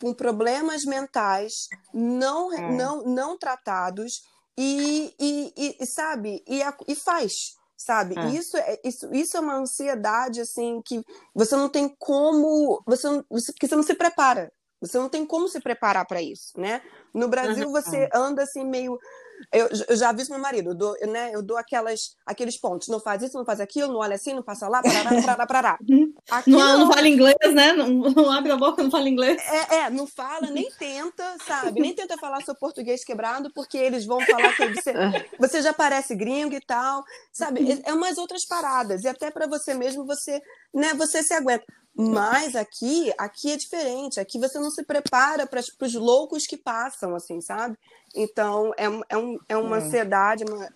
[0.00, 2.72] com problemas mentais não, é.
[2.72, 4.22] não, não tratados
[4.62, 8.18] e, e, e sabe, e, e faz, sabe?
[8.18, 8.28] É.
[8.30, 11.02] Isso, é, isso, isso é uma ansiedade, assim, que
[11.34, 15.48] você não tem como, você, você, que você não se prepara, você não tem como
[15.48, 16.82] se preparar para isso, né?
[17.14, 17.72] No Brasil, uhum.
[17.72, 18.98] você anda assim meio
[19.52, 22.88] eu, eu já aviso meu marido, eu dou, né, eu dou aquelas, aqueles pontos.
[22.88, 25.78] Não faz isso, não faz aquilo, não olha assim, não passa lá, parará, parará, parará.
[26.30, 27.72] Aqui, não, não, fala inglês, né?
[27.72, 29.40] Não, não, abre a boca, não fala inglês.
[29.48, 31.80] É, é, não fala, nem tenta, sabe?
[31.80, 34.92] Nem tenta falar seu português quebrado, porque eles vão falar que você,
[35.38, 37.72] você já parece gringo e tal, sabe?
[37.72, 39.04] É, é umas outras paradas.
[39.04, 40.40] E até para você mesmo, você,
[40.74, 41.64] né, você se aguenta.
[41.94, 44.20] Mas aqui, aqui é diferente.
[44.20, 47.76] Aqui você não se prepara para os loucos que passam, assim, sabe?
[48.14, 49.80] Então, é, é, um, é uma hum.
[49.80, 50.68] ansiedade, uma,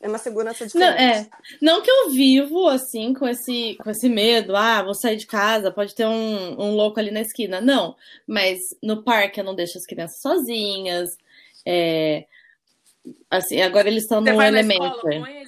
[0.00, 0.96] é uma segurança diferente.
[0.96, 1.28] Não, é.
[1.60, 4.56] não que eu vivo, assim, com esse, com esse medo.
[4.56, 7.60] Ah, vou sair de casa, pode ter um, um louco ali na esquina.
[7.60, 7.94] Não,
[8.26, 11.10] mas no parque eu não deixo as crianças sozinhas.
[11.66, 12.26] É,
[13.30, 15.00] assim, agora eles estão no elemento.
[15.00, 15.41] com eles?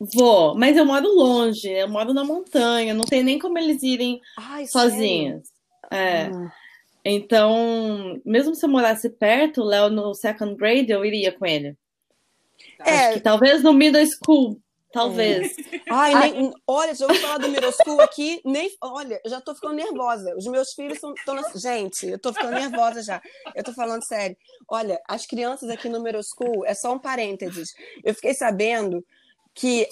[0.00, 4.18] Vou, mas eu moro longe, eu moro na montanha, não tem nem como eles irem
[4.38, 5.46] Ai, sozinhos.
[5.90, 6.22] É.
[6.22, 6.52] Ah.
[7.04, 11.76] Então, mesmo se eu morasse perto, o Léo no second grade, eu iria com ele.
[12.80, 13.08] É.
[13.08, 14.58] Acho que talvez no middle school,
[14.90, 15.54] talvez.
[15.58, 15.80] É.
[15.90, 19.54] Ai, nem, olha, já ouvi falar do middle school aqui, nem, olha, eu já tô
[19.54, 20.34] ficando nervosa.
[20.34, 21.42] Os meus filhos estão na...
[21.54, 23.20] Gente, eu tô ficando nervosa já.
[23.54, 24.34] Eu tô falando sério.
[24.66, 27.74] Olha, as crianças aqui no middle school, é só um parênteses.
[28.02, 29.04] Eu fiquei sabendo
[29.54, 29.88] que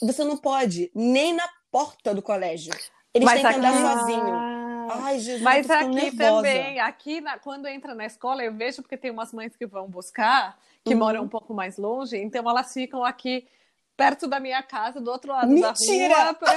[0.00, 2.72] você não pode nem na porta do colégio.
[3.12, 4.00] Eles Mas têm que andar aqui...
[4.00, 4.56] sozinho.
[4.88, 6.36] Ai, Jesus, Mas aqui nervosa.
[6.36, 9.88] também, aqui na, quando entra na escola, eu vejo porque tem umas mães que vão
[9.88, 11.00] buscar, que uhum.
[11.00, 13.48] moram um pouco mais longe, então elas ficam aqui
[13.96, 16.14] perto da minha casa, do outro lado Mentira!
[16.14, 16.34] da rua.
[16.34, 16.54] Pra...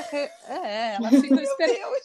[0.47, 1.95] É, elas ficam esperando.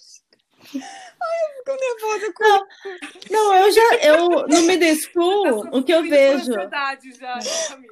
[0.74, 5.92] Ai, eu fico nervosa com não, não, eu já, eu no middle school, o que
[5.92, 6.52] eu vejo.
[6.52, 7.38] Já,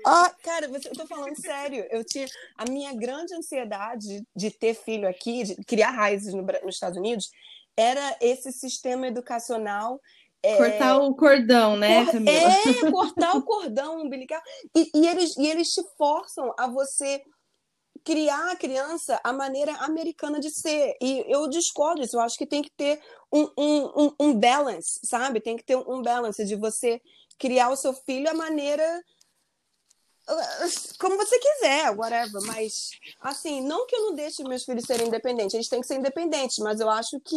[0.06, 1.86] ah, cara, você, eu tô falando sério.
[1.90, 6.74] Eu tinha a minha grande ansiedade de ter filho aqui, de criar raízes no, nos
[6.74, 7.30] Estados Unidos,
[7.76, 10.00] era esse sistema educacional
[10.42, 10.56] É...
[10.56, 12.12] Cortar o cordão, né, Cor...
[12.12, 12.32] Camila?
[12.32, 14.40] É, cortar o cordão umbilical.
[14.76, 17.22] E, e, eles, e eles te forçam a você
[18.04, 20.96] criar a criança a maneira americana de ser.
[21.00, 22.16] E eu discordo disso.
[22.16, 23.00] Eu acho que tem que ter
[23.32, 25.40] um, um, um, um balance, sabe?
[25.40, 27.00] Tem que ter um balance de você
[27.38, 29.02] criar o seu filho a maneira
[30.98, 35.54] como você quiser, whatever, mas assim, não que eu não deixe meus filhos serem independentes,
[35.54, 37.36] eles têm que ser independentes, mas eu acho que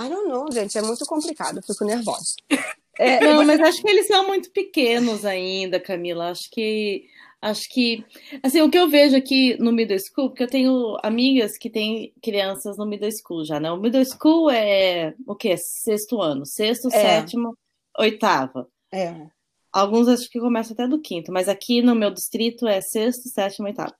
[0.00, 2.34] I don't know, gente, é muito complicado, eu fico nervosa.
[2.98, 6.30] É, não, mas acho que eles são muito pequenos ainda, Camila.
[6.30, 7.08] Acho que
[7.42, 8.04] acho que
[8.42, 12.14] assim, o que eu vejo aqui no middle school, porque eu tenho amigas que têm
[12.22, 13.70] crianças no middle school já, né?
[13.72, 15.56] O middle school é o quê?
[15.56, 16.90] Sexto ano, sexto, é.
[16.90, 17.58] sétimo,
[17.98, 18.68] oitava.
[18.92, 19.26] É.
[19.72, 23.66] Alguns acho que começam até do quinto, mas aqui no meu distrito é sexto, sétimo,
[23.66, 23.94] oitavo.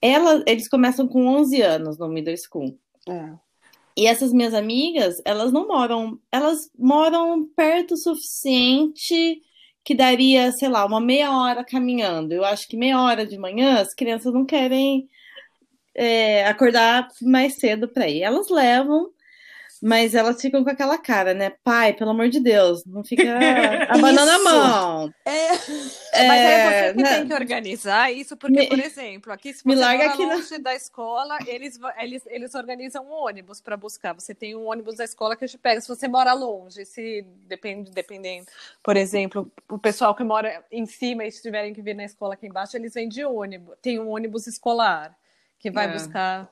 [0.00, 2.78] Ela, eles começam com 11 anos no middle school.
[3.08, 3.34] É.
[3.96, 9.42] E essas minhas amigas, elas não moram, elas moram perto o suficiente
[9.90, 12.32] que daria, sei lá, uma meia hora caminhando.
[12.32, 15.08] Eu acho que meia hora de manhã as crianças não querem
[15.92, 18.22] é, acordar mais cedo para ir.
[18.22, 19.10] Elas levam
[19.82, 21.50] mas elas ficam com aquela cara, né?
[21.64, 23.22] Pai, pelo amor de Deus, não fica
[23.88, 25.14] abanando a mão.
[25.24, 25.30] É.
[26.12, 26.28] é.
[26.28, 27.16] Mas é você que né?
[27.16, 28.66] tem que organizar isso, porque, me...
[28.68, 30.58] por exemplo, aqui se você me larga aqui longe na...
[30.58, 34.12] da escola, eles, eles, eles organizam um ônibus para buscar.
[34.12, 35.80] Você tem um ônibus da escola que te pega.
[35.80, 38.46] Se você mora longe, se depende, dependendo,
[38.82, 42.46] por exemplo, o pessoal que mora em cima e tiverem que vir na escola aqui
[42.46, 43.76] embaixo, eles vêm de ônibus.
[43.80, 45.16] Tem um ônibus escolar
[45.58, 45.92] que vai é.
[45.92, 46.50] buscar.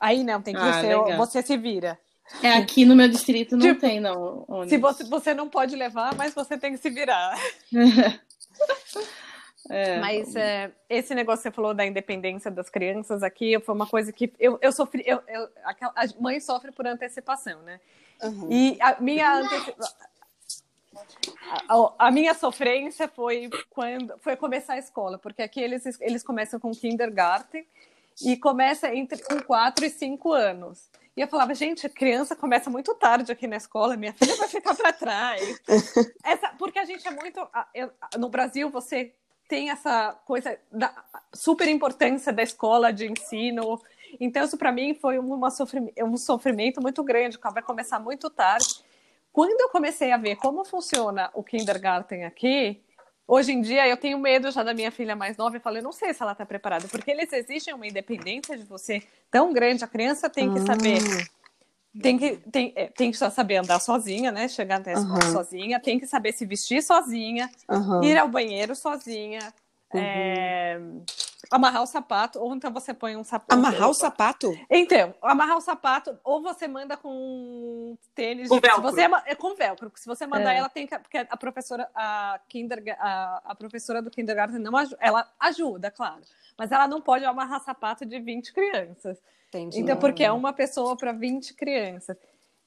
[0.00, 1.98] Aí não, tem que ah, ser, você se vira.
[2.42, 4.44] É, aqui no meu distrito não tipo, tem, não.
[4.48, 4.68] Ônibus.
[4.70, 7.38] Se você, você não pode levar, mas você tem que se virar.
[9.70, 9.98] É.
[9.98, 14.12] Mas é, esse negócio que você falou da independência das crianças aqui foi uma coisa
[14.12, 15.02] que eu, eu sofri.
[15.06, 17.80] Eu, eu, a mãe sofre por antecipação, né?
[18.22, 18.48] Uhum.
[18.50, 19.96] E a minha antecipação.
[21.66, 26.60] A, a, minha sofrência foi quando foi começar a escola, porque aqui eles, eles começam
[26.60, 27.66] com kindergarten
[28.22, 30.90] e começa entre um 4 e 5 anos.
[31.16, 34.48] E eu falava, gente, a criança começa muito tarde aqui na escola, minha filha vai
[34.48, 35.60] ficar para trás.
[36.24, 37.40] Essa, porque a gente é muito.
[38.18, 39.14] No Brasil, você
[39.48, 40.92] tem essa coisa da
[41.32, 43.80] super importância da escola de ensino.
[44.18, 48.82] Então, isso para mim foi uma sofrimento, um sofrimento muito grande, vai começar muito tarde.
[49.32, 52.80] Quando eu comecei a ver como funciona o kindergarten aqui,
[53.26, 55.82] Hoje em dia eu tenho medo já da minha filha mais nova e falo, eu
[55.82, 59.82] não sei se ela está preparada, porque eles exigem uma independência de você tão grande,
[59.82, 62.00] a criança tem que saber, ah.
[62.02, 64.46] tem que, tem, é, tem que saber andar sozinha, né?
[64.46, 65.32] Chegar até a escola uhum.
[65.32, 68.04] sozinha, tem que saber se vestir sozinha, uhum.
[68.04, 69.40] ir ao banheiro sozinha,
[69.94, 70.00] uhum.
[70.00, 70.80] é,
[71.50, 73.54] amarrar o sapato, ou então você põe um sapato.
[73.58, 74.54] Amarrar o sapato?
[74.68, 78.48] Então, amarrar o sapato, ou você manda com tênis.
[78.48, 78.82] Com velcro.
[78.82, 80.58] Você, é com velcro, porque se você mandar é.
[80.58, 80.98] ela tem que.
[80.98, 86.22] Porque a professora, a, kinder, a, a professora do kindergarten não ela ajuda, claro.
[86.56, 89.18] Mas ela não pode amarrar sapato de 20 crianças.
[89.48, 89.80] Entendi.
[89.80, 92.16] Então, porque é uma pessoa para 20 crianças.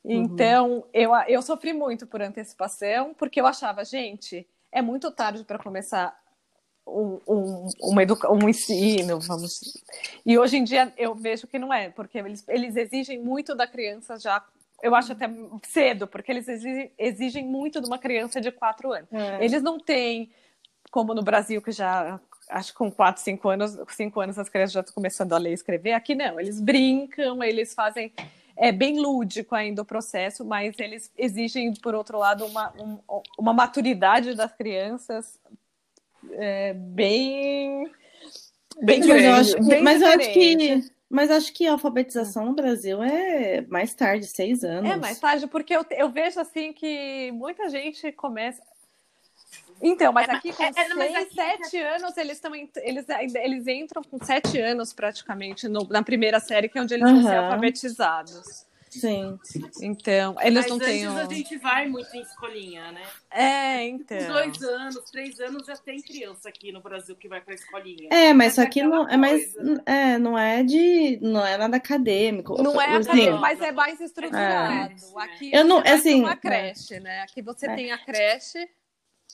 [0.03, 0.11] Uhum.
[0.13, 0.83] Então, uhum.
[0.93, 6.17] eu, eu sofri muito por antecipação, porque eu achava, gente, é muito tarde para começar
[6.87, 9.59] um, um, uma educa um ensino, vamos.
[10.25, 13.67] E hoje em dia eu vejo que não é, porque eles, eles exigem muito da
[13.67, 14.43] criança já.
[14.81, 15.29] Eu acho até
[15.63, 19.11] cedo, porque eles exigem, exigem muito de uma criança de quatro anos.
[19.11, 19.43] É.
[19.43, 20.31] Eles não têm,
[20.91, 24.73] como no Brasil, que já acho que com 4, 5 anos, 5 anos as crianças
[24.73, 25.93] já estão começando a ler e escrever.
[25.93, 28.11] Aqui não, eles brincam, eles fazem.
[28.55, 32.97] É bem lúdico ainda o processo, mas eles exigem, por outro lado, uma, um,
[33.37, 35.39] uma maturidade das crianças
[36.31, 37.91] é, bem.
[38.81, 40.96] Bem mas eu acho, bem mas eu acho que.
[41.09, 44.91] Mas acho que a alfabetização no Brasil é mais tarde, seis anos.
[44.91, 48.61] É mais tarde, porque eu, eu vejo assim que muita gente começa.
[49.81, 51.35] Então, mas é, aqui com é, é, seis, aqui...
[51.35, 56.67] sete anos, eles estão eles, eles entram com sete anos praticamente no, na primeira série,
[56.67, 57.21] que é onde eles uhum.
[57.21, 58.66] vão ser alfabetizados.
[58.89, 59.39] Sim.
[59.81, 61.07] Então, eles Mas não têm.
[61.07, 61.17] Um...
[61.17, 63.03] a gente vai muito em escolinha, né?
[63.31, 64.17] É, então.
[64.17, 68.09] Com dois anos, três anos já tem criança aqui no Brasil que vai para escolinha.
[68.11, 72.61] É, mas só que não é mais, é, não é de, não é nada acadêmico.
[72.61, 74.93] Não é assim, acadêmico, mas é mais estruturado.
[74.93, 75.23] É.
[75.23, 77.21] Aqui eu não, assim, uma creche, né?
[77.21, 77.75] Aqui você é.
[77.75, 78.67] tem a creche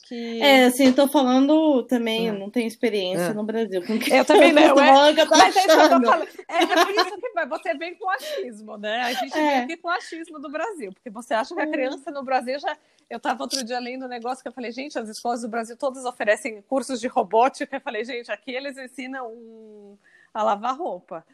[0.03, 0.41] que.
[0.41, 3.33] É, assim, eu tô falando também, eu não tenho experiência é.
[3.33, 3.81] no Brasil.
[4.11, 5.13] Eu também não, é.
[5.25, 6.27] Mas é isso que eu tô falando.
[6.47, 9.01] É, por isso que você vem com o achismo, né?
[9.01, 9.41] A gente é.
[9.41, 11.71] vem aqui com o achismo do Brasil, porque você acha que a é.
[11.71, 12.77] criança no Brasil já.
[13.09, 15.77] Eu estava outro dia lendo um negócio que eu falei, gente, as escolas do Brasil
[15.77, 17.75] todas oferecem cursos de robótica.
[17.75, 19.97] Eu falei, gente, aqui eles ensinam um...
[20.33, 21.25] a lavar roupa.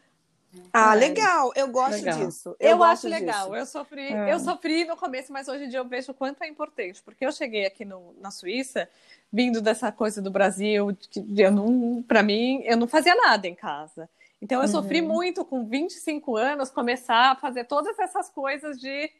[0.73, 1.51] Ah, legal.
[1.55, 2.25] Eu gosto legal.
[2.25, 2.55] disso.
[2.59, 3.45] Eu, gosto acho legal.
[3.45, 3.55] disso.
[3.55, 4.33] Eu sofri, É.
[4.33, 7.25] eu sofri no começo, mas hoje em dia eu vejo o quanto é importante, porque
[7.25, 8.89] eu cheguei aqui no, na Suíça,
[9.31, 13.55] vindo dessa coisa do Brasil, que eu não, para mim, eu não fazia nada em
[13.55, 14.09] casa.
[14.41, 19.12] Então eu sofri muito com 25 anos começar a fazer todas essas coisas de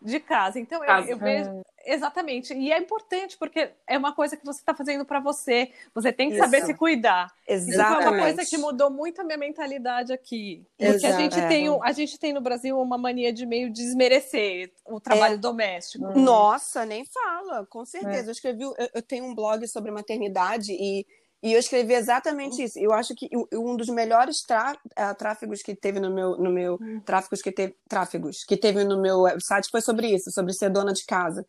[0.00, 0.58] de casa.
[0.58, 1.10] Então eu, Casa.
[1.10, 5.20] eu vejo exatamente, e é importante porque é uma coisa que você está fazendo para
[5.20, 5.70] você.
[5.94, 6.66] Você tem que saber Isso.
[6.66, 7.32] se cuidar.
[7.48, 8.02] Isso Exatamente.
[8.02, 10.66] foi uma coisa que mudou muito a minha mentalidade aqui.
[10.76, 11.46] Porque a gente, É.
[11.48, 16.18] tem, a gente tem no Brasil uma mania de meio desmerecer o trabalho doméstico.
[16.18, 18.28] Nossa, nem fala, com certeza.
[18.28, 21.06] Eu escrevi, eu, eu tenho um blog sobre maternidade e,
[21.42, 22.78] e eu escrevi exatamente isso.
[22.78, 26.78] Eu acho que um dos melhores trá- eh, tráfegos que teve no meu, no meu
[27.04, 30.92] tráfegos que teve, tráfegos que teve no meu website foi sobre isso, sobre ser dona
[30.92, 31.44] de casa.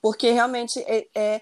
[0.00, 1.40] Porque realmente é, é,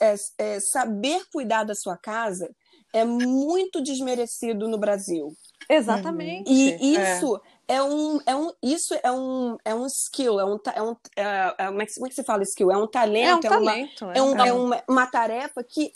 [0.00, 2.50] é- é saber cuidar da sua casa
[2.92, 5.32] é muito desmerecido no Brasil.
[5.68, 6.50] Exatamente.
[6.50, 10.82] E isso é, um, é um, isso é um, é um skill, é um, é
[10.82, 12.72] um é, é, como, é que, como é que se fala skill?
[12.72, 14.04] É um é um talento, é, uma, talento.
[14.04, 15.92] é, um- é é uma, uma tarefa que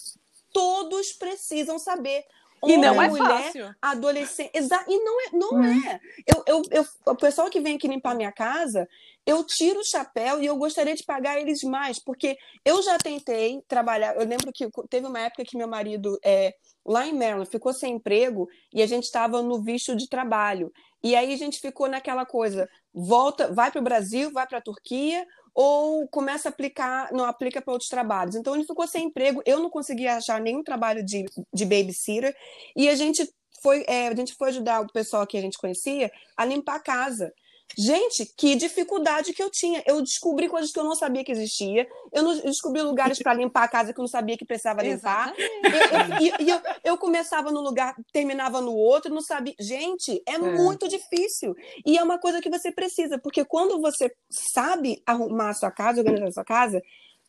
[0.55, 2.25] todos precisam saber.
[2.67, 3.75] E não Homem, é mulher, fácil.
[3.83, 4.51] adolescente.
[4.55, 5.25] Exa e não é.
[5.33, 6.01] Não é.
[6.27, 8.89] Eu, eu, eu, o pessoal que vem aqui limpar minha casa,
[9.27, 13.63] eu tiro o chapéu e eu gostaria de pagar eles mais, porque eu já tentei
[13.69, 14.15] trabalhar.
[14.15, 16.55] Eu lembro que teve uma época que meu marido, é,
[16.87, 20.73] lá em Maryland, ficou sem emprego e a gente estava no visto de trabalho.
[21.03, 24.63] E aí a gente ficou naquela coisa: volta, vai para o Brasil, vai para a
[24.63, 25.27] Turquia.
[25.55, 28.35] Ou começa a aplicar, não aplica para outros trabalhos.
[28.35, 32.37] Então ele ficou sem emprego, eu não conseguia achar nenhum trabalho de, de babysitter,
[32.75, 33.29] e a gente
[33.63, 36.81] foi, é, a gente foi ajudar o pessoal que a gente conhecia a limpar a
[36.81, 37.33] casa.
[37.77, 39.83] Gente, que dificuldade que eu tinha.
[39.87, 41.89] Eu descobri coisas que eu não sabia que existia.
[42.13, 45.35] Eu, descobri lugares para limpar a casa que eu não sabia que precisava limpar.
[45.37, 45.75] Exatamente.
[45.75, 49.55] Eu, eu- e- e eu, eu começava num lugar, terminava no outro, não sabia.
[49.59, 51.55] Gente, é, muito difícil.
[51.85, 56.01] E é uma coisa que você precisa, porque quando você sabe arrumar a sua casa,
[56.01, 56.81] organizar a sua casa,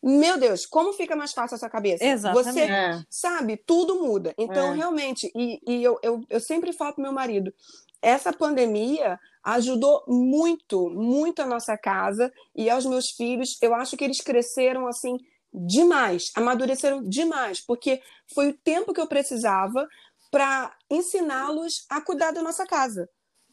[0.02, 2.04] meu Deus, como fica mais fácil a sua cabeça?
[2.04, 2.52] Exatamente.
[2.54, 3.02] Você É.
[3.10, 4.32] sabe, tudo muda.
[4.38, 4.76] Então, É.
[4.76, 7.52] realmente, e, e eu, eu, eu sempre falo pro meu marido,
[8.06, 13.58] essa pandemia ajudou muito, muito a nossa casa e aos meus filhos.
[13.60, 15.18] Eu acho que eles cresceram assim
[15.52, 18.00] demais, amadureceram demais, porque
[18.32, 19.88] foi o tempo que eu precisava
[20.30, 23.08] para ensiná-los a cuidar da nossa casa,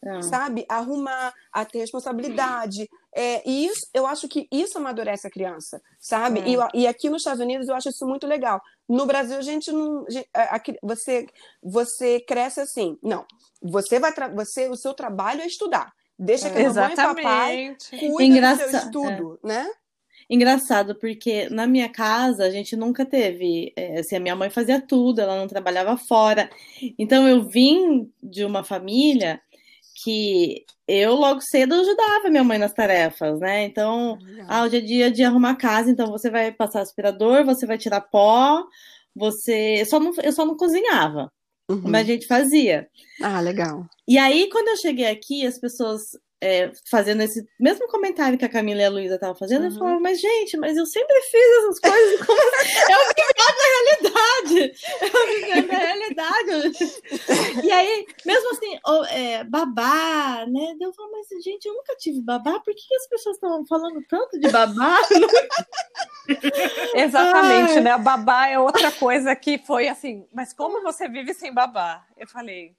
[0.06, 0.22] É.
[0.22, 0.66] sabe?
[0.68, 2.90] Arrumar, a ter responsabilidade.
[3.16, 6.40] É, e isso, eu acho que isso amadurece a criança, sabe?
[6.42, 6.50] É.
[6.76, 8.62] E, e aqui nos Estados Unidos eu acho isso muito legal.
[8.90, 10.06] No Brasil, a gente não.
[10.36, 11.26] a- a você,
[11.62, 12.98] você cresce assim.
[13.02, 13.26] Não.
[13.62, 14.12] Você vai.
[14.36, 15.94] Você, o seu trabalho é estudar.
[16.20, 17.78] Deixa que a mamãe e papai
[18.10, 19.68] cuidem do seu estudo, né?
[20.30, 23.74] Engraçado, porque na minha casa a gente nunca teve.
[23.76, 26.50] é, assim, a minha mãe fazia tudo, ela não trabalhava fora.
[26.98, 29.42] Então eu vim de uma família
[30.04, 33.64] que eu logo cedo ajudava minha mãe nas tarefas, né?
[33.66, 37.78] Então, ah, hoje é dia de arrumar casa, então você vai passar aspirador, você vai
[37.78, 38.64] tirar pó,
[39.16, 39.82] você.
[39.82, 41.32] Eu só não, eu só não cozinhava,
[41.70, 41.82] Uhum.
[41.86, 42.88] mas a gente fazia.
[43.22, 43.86] Ah, legal.
[44.08, 46.02] E aí, quando eu cheguei aqui, as pessoas
[46.46, 49.78] é, fazendo esse mesmo comentário que a Camila e a Luísa estavam fazendo, eu Uhum.
[49.80, 52.26] falava, mas gente, mas eu sempre fiz essas coisas.
[52.26, 52.74] Como assim?
[52.94, 54.74] Eu vivendo a realidade.
[55.02, 57.66] Eu vivendo a realidade.
[57.66, 60.76] E aí, mesmo assim, ó, é, babá, né?
[60.82, 64.40] Eu falo, mas gente, eu nunca tive babá, por que as pessoas estão falando tanto
[64.40, 64.98] de babá?
[66.94, 67.82] Exatamente, Ai.
[67.82, 67.92] né?
[67.92, 72.06] A babá é outra coisa que foi assim, mas como você vive sem babá?
[72.18, 72.76] Eu falei.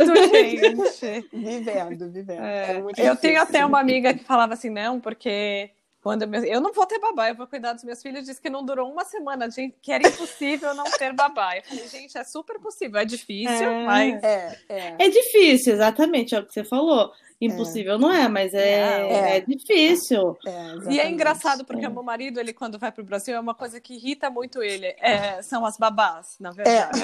[0.00, 1.28] Vivendo, gente.
[1.32, 2.42] Vivendo, vivendo.
[2.42, 2.72] É.
[2.76, 3.42] É muito Eu tenho difícil.
[3.42, 5.70] até uma amiga que falava assim, não, porque
[6.02, 8.50] quando eu, eu não vou ter babá, eu vou cuidar dos meus filhos, disse que
[8.50, 11.56] não durou uma semana, gente, que era impossível não ter babá.
[11.56, 13.84] Eu falei, gente, é super possível, é difícil, É.
[13.84, 14.96] mas É, é.
[14.98, 17.12] É difícil, exatamente, é o que você falou.
[17.44, 18.60] Impossível não é, mas é,
[19.02, 19.36] É.
[19.36, 20.36] é difícil.
[20.46, 23.54] é, E é engraçado porque o meu marido, ele quando vai pro Brasil, é uma
[23.54, 24.86] coisa que irrita muito ele.
[25.00, 27.00] é, são as babás, na verdade.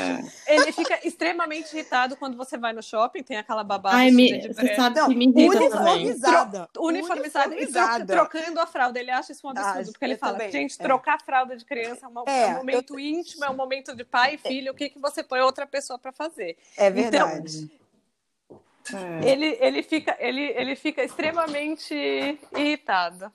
[0.46, 4.48] Ele fica extremamente irritado quando você vai no shopping, tem aquela babá Ai, me, de
[4.48, 6.06] você sabe Não, que me irrita também.
[6.06, 6.68] uniformizada.
[6.78, 8.06] uniformizada e tro- Uniformizada.
[8.06, 8.98] trocando a fralda.
[9.00, 10.82] Ele acha isso um absurdo, Acho, porque ele eu fala, também, gente, é.
[10.82, 13.94] trocar a fralda de criança é, uma- É, é um momento íntimo, é um momento
[13.94, 16.56] de pai e filho, o que, que você põe outra pessoa para fazer?
[16.76, 17.70] É verdade.
[18.94, 19.30] É.
[19.30, 21.94] Ele, ele, fica, ele, ele fica extremamente
[22.56, 23.30] irritado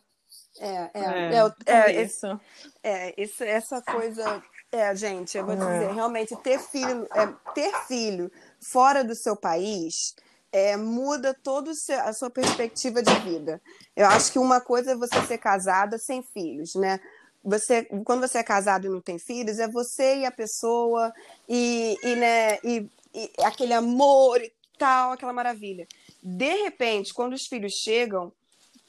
[0.59, 1.33] É, é, É.
[1.65, 2.39] é, é, isso.
[2.83, 4.41] é, isso, essa coisa.
[4.71, 5.73] É, gente, eu vou te É.
[5.73, 10.15] dizer, realmente, ter filho, é, ter filho fora do seu país
[10.51, 13.59] é, muda toda a sua perspectiva de vida.
[13.95, 16.99] Eu acho que uma coisa é você ser casada sem filhos, né?
[17.43, 21.11] Você, quando você é casado e não tem filhos, é você e a pessoa,
[21.49, 24.51] e, e, né, e e aquele amor e
[24.83, 25.87] tal, aquela maravilha.
[26.21, 28.33] De repente, quando os filhos chegam,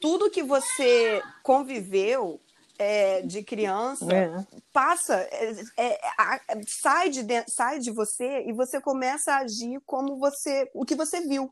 [0.00, 2.40] tudo que você conviveu
[2.76, 4.44] é, de criança É.
[4.72, 10.68] passa, é, é, sai, de sai de você e você começa a agir como você,
[10.74, 11.48] o que você viu.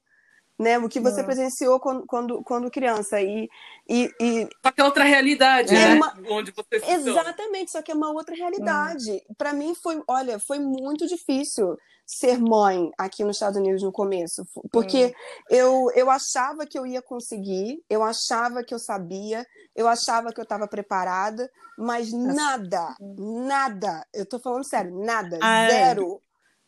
[0.62, 1.24] Né, o que você É.
[1.24, 3.20] presenciou quando, quando, quando criança.
[3.20, 3.48] E,
[3.88, 5.94] e, e Só que é outra realidade, É né?
[5.94, 9.10] uma- Onde você Exatamente, só que é uma outra realidade.
[9.28, 9.34] Hum.
[9.36, 14.44] Para mim foi, olha, foi muito difícil ser mãe aqui nos Estados Unidos no começo,
[14.70, 15.12] porque Hum.
[15.50, 19.44] eu, eu achava que eu ia conseguir, eu achava que eu sabia,
[19.74, 25.64] eu achava que eu estava preparada, mas nada, nada, eu tô falando sério, nada, Ah,
[25.64, 25.66] é.
[25.66, 26.20] zero,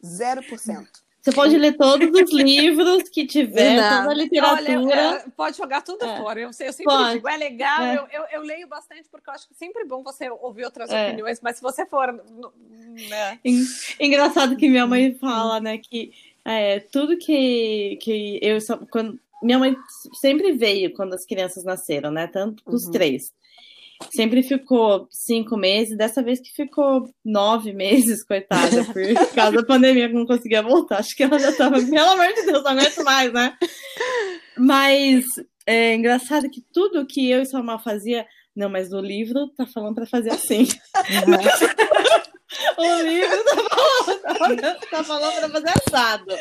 [0.04, 1.03] zero por cento.
[1.24, 4.00] Você pode ler todos os livros que tiver, Não.
[4.02, 4.78] toda a literatura.
[4.78, 6.18] Olha, é, pode jogar tudo É.
[6.18, 6.38] fora.
[6.38, 7.12] Eu, eu sempre Pode.
[7.14, 7.96] digo, é legal, É.
[8.12, 11.06] Eu, eu, leio bastante, porque eu acho que sempre é bom você ouvir outras É.
[11.08, 12.12] opiniões, mas se você for.
[12.12, 13.64] Né, En-
[13.98, 16.12] Engraçado que minha mãe fala, né, que
[16.44, 18.58] é, tudo que, que eu
[18.90, 19.74] quando minha mãe
[20.20, 22.92] sempre veio quando as crianças nasceram, né, tanto os Uhum.
[22.92, 23.32] três.
[24.14, 30.08] Sempre ficou cinco meses, dessa vez que ficou nove meses, coitada, por causa da pandemia
[30.08, 30.98] que não conseguia voltar.
[30.98, 33.56] Acho que ela já tava, pelo amor de Deus, não aguento mais, né?
[34.56, 35.24] Mas
[35.66, 39.66] é engraçado que tudo que eu e sua mãe fazia, não, mas no livro tá
[39.66, 40.66] falando pra fazer assim.
[42.76, 44.60] O livro tá falando,
[44.90, 46.34] tá falando pra fazer assado.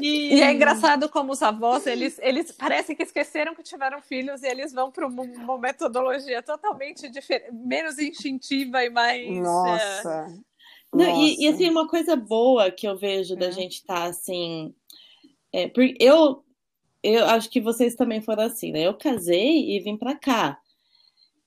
[0.00, 4.46] E é engraçado como os avós, eles, eles parecem que esqueceram que tiveram filhos e
[4.46, 9.26] eles vão para uma metodologia totalmente diferente, menos instintiva e mais.
[9.26, 10.26] é, Nossa.
[10.92, 11.54] Não, e, e, Nossa.
[11.56, 13.52] assim, uma coisa boa que eu vejo da É.
[13.52, 14.74] gente estar assim.
[15.52, 16.44] É, porque eu,
[17.02, 18.82] eu acho que vocês também foram assim, né?
[18.86, 20.58] Eu casei e vim pra cá.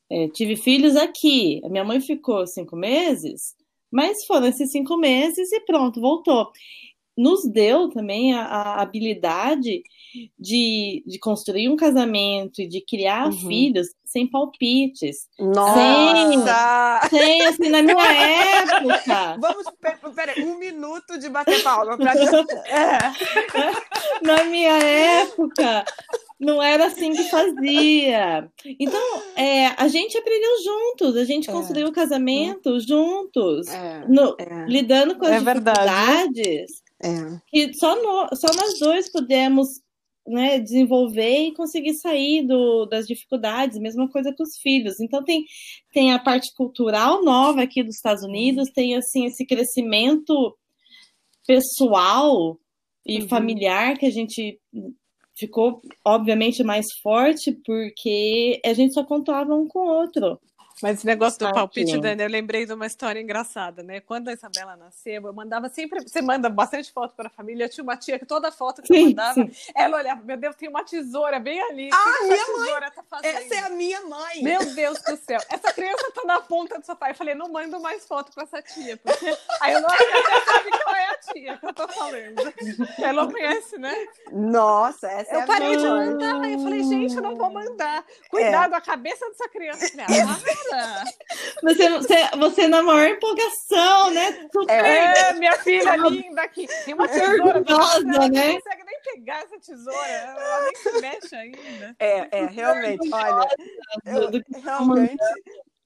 [0.09, 1.59] É, tive filhos aqui.
[1.65, 3.55] A minha mãe ficou cinco meses,
[3.91, 6.51] mas foram esses cinco meses e pronto, voltou.
[7.17, 9.81] Nos deu também a, a habilidade
[10.39, 13.31] de, de construir um casamento e de criar Uhum.
[13.47, 15.27] filhos sem palpites.
[15.39, 17.07] Nossa!
[17.09, 19.37] Sem, assim, na minha época.
[19.39, 21.97] Vamos, pe- peraí, um minuto de bater palma.
[21.97, 22.13] Pra...
[22.67, 24.25] É.
[24.25, 25.85] Na minha época,
[26.39, 28.49] não era assim que fazia.
[28.79, 29.01] Então,
[29.35, 31.53] é, a gente aprendeu juntos, a gente É.
[31.53, 36.65] construiu o casamento juntos, É, no- é, lidando com as É verdade.
[37.01, 37.41] Dificuldades é.
[37.47, 39.67] que só, no- só nós dois pudemos
[40.27, 44.99] né, desenvolver e conseguir sair do, das dificuldades, mesma coisa com os filhos.
[44.99, 45.45] Então tem,
[45.93, 50.57] tem a parte cultural nova aqui dos Estados Unidos, tem assim esse crescimento
[51.45, 52.57] pessoal
[53.05, 53.27] e Uhum.
[53.29, 54.59] familiar que a gente
[55.33, 60.37] ficou obviamente mais forte porque a gente só contava um com o outro.
[60.81, 63.99] Mas esse negócio do palpite, Dani, eu lembrei de uma história engraçada, né?
[64.01, 66.01] Quando a Isabela nasceu, eu mandava sempre.
[66.01, 67.65] Você manda bastante foto para a família.
[67.65, 69.51] Eu tinha uma tia que toda foto que eu mandava, sim.
[69.75, 71.89] ela olhava, meu Deus, tem uma tesoura bem ali.
[71.91, 73.03] Ah, minha tesoura tá?
[73.23, 74.43] Essa é a minha mãe.
[74.43, 77.09] Meu Deus do céu, essa criança tá na ponta do sofá.
[77.09, 79.25] Eu falei, não mando mais foto pra essa tia, porque
[79.61, 82.53] aí eu não sabe que ela é a tia que eu tô falando.
[83.01, 83.93] Ela conhece, né?
[84.31, 86.05] Nossa, essa é Eu a parei minha de mãe.
[86.07, 88.05] mandar, aí eu falei, gente, eu não vou mandar.
[88.29, 89.85] Cuidado, a cabeça dessa criança.
[89.85, 90.66] Eu falei, ah,
[91.63, 94.47] Você, você, você na maior empolgação, né?
[94.51, 96.67] Super É, minha filha linda aqui.
[96.85, 97.57] Tem uma tesoura.
[97.57, 98.47] Orgulhosa, ela né?
[98.47, 100.07] não consegue nem pegar essa tesoura.
[100.07, 101.95] Ela nem se mexe ainda.
[101.99, 103.47] É, é, realmente, olha,
[104.05, 105.23] eu- que realmente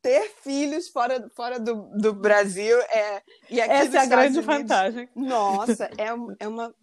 [0.01, 4.45] ter filhos fora, fora do, do Brasil é e aqui Essa é a grande Unidos,
[4.45, 5.09] vantagem.
[5.15, 6.75] Nossa, é, um- é, uma,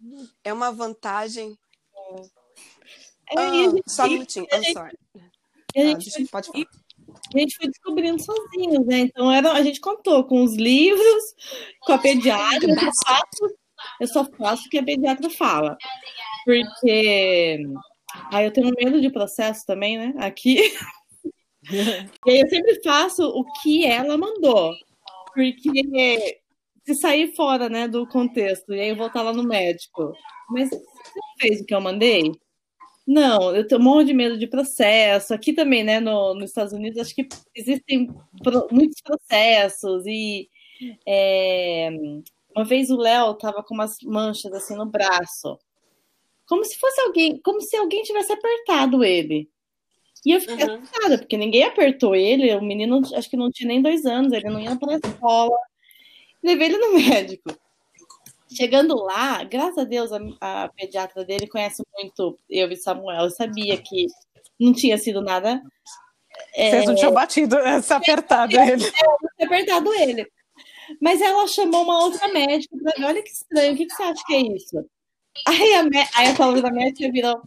[0.43, 1.57] é uma vantagem.
[3.31, 4.97] É, Ah, gente- só um minutinho, I'm sorry.
[5.15, 6.65] a Ah, gente desculpa, pode falar.
[7.37, 8.99] A gente foi descobrindo sozinhos, né?
[8.99, 11.23] Então era, a gente contou com os livros,
[11.81, 12.69] com a pediatra.
[12.69, 13.55] Eu só faço,
[13.99, 15.77] eu só faço o que a pediatra fala.
[16.45, 17.59] Porque
[18.31, 20.13] aí eu tenho medo de processo também, né?
[20.17, 20.57] Aqui.
[22.25, 24.73] E aí eu sempre faço o que ela mandou.
[25.33, 26.39] Porque
[26.85, 30.13] se sair fora né, do contexto, e aí estar lá no médico.
[30.49, 30.81] Mas você
[31.39, 32.31] fez o que eu mandei?
[33.11, 35.33] Não, eu tenho um monte de medo de processo.
[35.33, 38.07] Aqui também, né, no, nos Estados Unidos, acho que existem
[38.43, 40.05] pro- muitos processos.
[40.05, 40.47] E
[41.07, 41.89] é,
[42.55, 45.57] uma vez o Léo tava com umas manchas assim no braço.
[46.47, 49.49] Como se fosse alguém, como se alguém tivesse apertado ele.
[50.23, 50.75] E eu fiquei Uhum.
[50.75, 52.53] assustada, porque ninguém apertou ele.
[52.55, 55.57] O menino, acho que não tinha nem dois anos, ele não ia para a escola.
[56.43, 56.93] Levei ele no
[57.25, 57.57] médico.
[58.51, 63.25] Chegando lá, graças a Deus, a, a pediatra dele conhece muito eu e Samuel.
[63.25, 64.07] Eu sabia que
[64.59, 65.61] não tinha sido nada.
[66.55, 68.91] É, Vocês não tinham batido, se apertado ele.
[69.37, 70.27] ter apertado ele.
[70.99, 74.03] Mas ela chamou uma outra médica para ver, olha que estranho, o que, que você
[74.03, 74.85] acha que é isso?
[75.47, 75.81] Aí a,
[76.15, 77.39] aí a palavra da médica virou,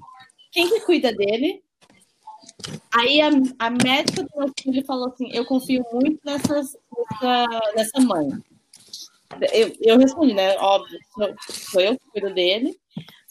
[0.53, 1.63] quem que cuida dele?
[2.95, 6.77] Aí a, a médica do meu filho falou assim, eu confio muito nessas,
[7.21, 8.31] nessa, nessa mãe.
[9.53, 10.57] Eu, eu respondi, né?
[10.59, 12.77] Óbvio, sou, sou eu que cuido dele.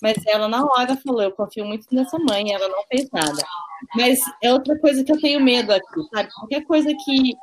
[0.01, 3.41] Mas ela na hora falou, eu confio muito nessa mãe, ela não fez nada.
[3.95, 6.29] Mas é outra coisa que eu tenho medo aqui, sabe?
[6.33, 7.33] Qualquer coisa que,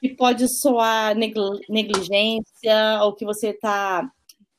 [0.00, 4.08] que pode soar negligência ou que você está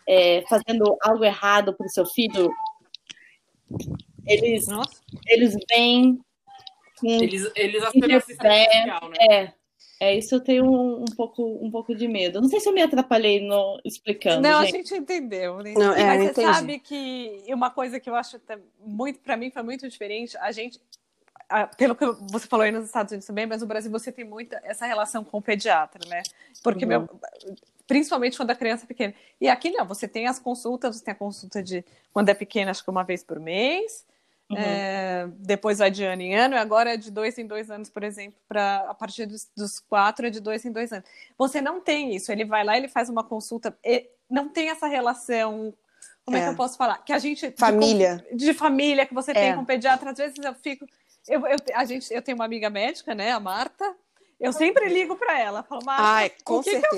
[0.05, 2.51] é, fazendo algo errado para o seu filho,
[4.25, 4.65] eles,
[5.27, 6.19] eles vêm.
[7.01, 9.15] Eles, eles assumiram assistência social, né?
[9.29, 9.53] É,
[9.99, 12.39] é, isso eu tenho um, um, pouco, um pouco de medo.
[12.39, 14.41] Não sei se eu me atrapalhei no, explicando.
[14.41, 14.73] Não, gente.
[14.73, 15.57] a gente entendeu.
[15.75, 18.39] Não, é, Mas você sabe que uma coisa que eu acho
[18.79, 20.37] muito, para mim, foi muito diferente.
[20.37, 20.79] A gente,
[21.77, 24.61] pelo que você falou aí nos Estados Unidos também, mas no Brasil você tem muita
[24.63, 26.23] essa relação com o pediatra, né?
[26.63, 26.89] Porque uhum.
[26.89, 27.09] meu,
[27.85, 29.13] principalmente quando a criança é pequena.
[29.41, 31.83] E aqui não, você tem as consultas, você tem a consulta de
[32.13, 34.05] quando é pequena, acho que uma vez por mês.
[34.49, 34.57] Uhum.
[34.57, 37.87] É, depois vai de ano em ano, e agora é de dois em dois anos,
[37.87, 41.07] por exemplo, para a partir dos, dos, quatro é de dois em dois anos.
[41.37, 43.77] Você não tem isso, ele vai lá, ele faz uma consulta,
[44.29, 45.71] não tem essa relação.
[46.25, 46.97] Como é, é que eu posso falar?
[47.05, 47.53] Que a gente.
[47.57, 48.25] Família.
[48.31, 49.33] De, de família que você é.
[49.35, 50.85] tem com o pediatra, às vezes eu fico.
[51.27, 53.95] Eu, eu, a gente, eu tenho uma amiga médica, né, a Marta.
[54.39, 56.89] Eu sempre ligo para ela, falo, Marta, Ai, com o que certeza.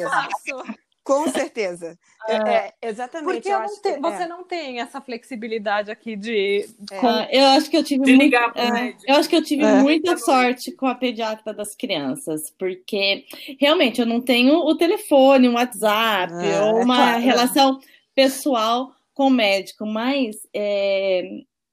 [0.44, 0.81] Que eu faço?
[1.04, 1.98] Com certeza.
[2.30, 3.42] É, é, exatamente.
[3.42, 4.28] Porque não tem, você é.
[4.28, 6.68] não tem essa flexibilidade aqui de.
[6.92, 7.40] É.
[7.42, 10.86] Eu acho que eu tive, muito, é, eu acho que eu tive muita sorte com
[10.86, 13.26] a pediatra das crianças, porque
[13.60, 16.32] realmente eu não tenho o telefone, um WhatsApp,
[16.62, 17.22] ou uma claro.
[17.24, 17.80] relação
[18.14, 20.36] pessoal com o médico, mas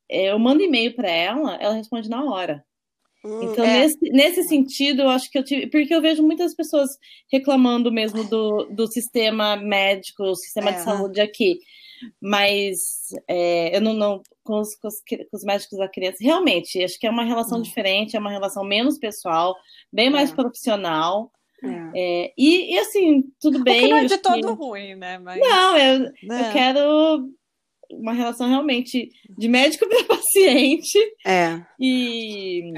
[0.08, 2.64] eu mando e-mail para ela, ela responde na hora.
[3.24, 3.80] Hum, então, é.
[3.80, 5.66] nesse, nesse sentido, eu acho que eu tive.
[5.68, 6.90] Porque eu vejo muitas pessoas
[7.30, 10.72] reclamando mesmo do, do sistema médico, o sistema é.
[10.74, 11.58] de saúde aqui.
[12.20, 13.92] Mas é, eu não.
[13.92, 17.24] não com, os, com, os, com, os, médicos da criança, realmente, acho que é uma
[17.24, 17.62] relação hum.
[17.62, 19.54] diferente, é uma relação menos pessoal,
[19.92, 20.34] bem mais é.
[20.34, 21.30] profissional.
[21.92, 22.32] É.
[22.38, 23.80] E, e, assim, tudo bem.
[23.80, 24.62] O que não é de todo que...
[24.62, 25.18] ruim, né?
[25.18, 25.40] Mas...
[25.40, 26.52] Não, eu, eu é.
[26.52, 27.28] quero
[27.90, 30.98] uma relação realmente de médico para paciente.
[31.26, 31.60] É.
[31.78, 32.72] E.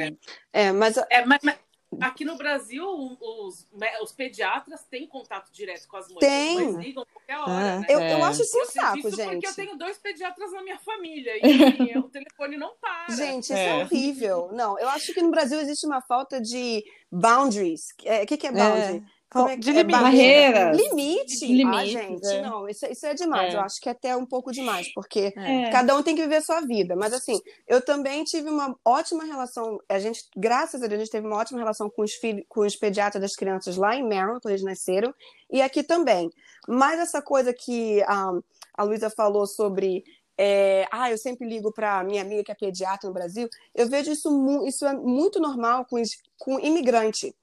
[0.53, 0.97] É, é mas...
[1.11, 1.59] É, mas, mas...
[2.01, 3.67] Aqui no Brasil, os,
[4.01, 6.21] os pediatras têm contato direto com as mães.
[6.21, 6.77] Tem.
[6.77, 7.87] Ligam qualquer hora, ah, né?
[7.89, 9.29] eu, eu acho isso um saco, isso gente.
[9.29, 13.13] porque eu tenho dois pediatras na minha família e o telefone não para.
[13.13, 13.81] Gente, isso é.
[13.81, 13.83] é.
[13.83, 14.51] horrível.
[14.53, 17.89] Não, eu acho que no Brasil existe uma falta de boundaries.
[18.05, 19.05] O é, que, que é boundary?
[19.31, 19.33] É.
[19.33, 20.01] Como é, de limite.
[20.01, 20.77] Barreiras.
[20.77, 21.47] Limite.
[21.47, 21.77] Limite.
[21.77, 22.43] Ah, gente, é.
[22.43, 23.55] não, isso, isso é demais.
[23.55, 23.57] É.
[23.57, 25.71] Eu acho que é até um pouco demais, porque é.
[25.71, 26.97] cada um tem que viver a sua vida.
[26.97, 29.79] Mas assim, eu também tive uma ótima relação.
[29.89, 32.63] A gente, graças a Deus, a gente teve uma ótima relação com os filhos, com
[32.63, 35.15] os pediatras das crianças lá em Maryland, quando eles nasceram,
[35.51, 36.31] e aqui também.
[36.69, 38.43] Mas essa coisa que um,
[38.75, 40.03] a Luísa falou sobre
[40.43, 43.47] é, ah, eu sempre ligo para minha amiga que é pediatra no Brasil.
[43.75, 46.01] Eu vejo isso, isso é muito normal com,
[46.39, 47.35] com imigrante.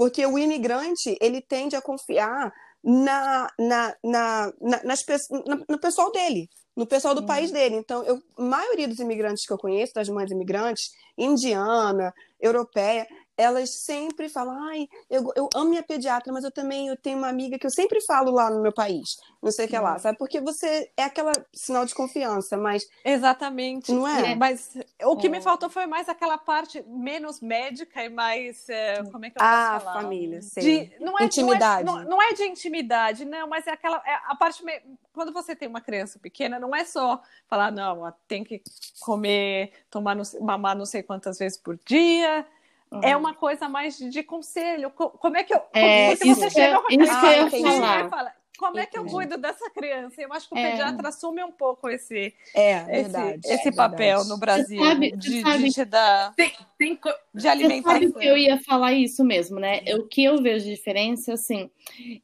[0.00, 2.50] Porque o imigrante, ele tende a confiar
[2.82, 5.04] na, na, na, na, nas,
[5.44, 7.26] na no pessoal dele, no pessoal do uhum.
[7.26, 7.76] país dele.
[7.76, 10.84] Então, eu, a maioria dos imigrantes que eu conheço, das mães imigrantes,
[11.18, 13.06] indiana, europeia,
[13.40, 17.28] elas sempre falam, ai, eu, eu amo minha pediatra, mas eu também eu tenho uma
[17.28, 19.98] amiga que eu sempre falo lá no meu país, não sei o que lá, uhum.
[19.98, 20.18] sabe?
[20.18, 22.86] Porque você é aquela sinal de confiança, mas...
[23.02, 23.92] Exatamente.
[23.92, 24.34] Não é?
[24.34, 25.30] Mas o que é.
[25.30, 29.40] me faltou foi mais aquela parte menos médica e mais, é, como é que eu
[29.40, 30.02] posso ah, falar?
[30.02, 30.60] família, sim.
[30.60, 31.84] De, não é, intimidade.
[31.84, 34.82] Não é, não, não é, de intimidade, não, mas é aquela, é a parte, me...
[35.14, 38.62] quando você tem uma criança pequena, não é só falar, não, tem que
[39.00, 42.46] comer, tomar, mamar não sei quantas vezes por dia,
[42.92, 43.00] Uhum.
[43.02, 44.90] É uma coisa mais de conselho.
[44.90, 45.62] Como é que eu.
[45.72, 48.10] É, porque você chega é, isso que eu falar.
[48.10, 50.20] Fala, como é que eu cuido dessa criança?
[50.20, 50.72] Eu acho que o é.
[50.72, 54.28] pediatra assume um pouco esse, é, verdade, esse, esse é papel verdade.
[54.28, 57.00] no Brasil sabe, de, sabe, de, dar, tem, tem,
[57.32, 57.92] de alimentação.
[57.92, 59.80] Sabe que eu ia falar isso mesmo, né?
[59.94, 61.70] O que eu vejo de diferença, assim,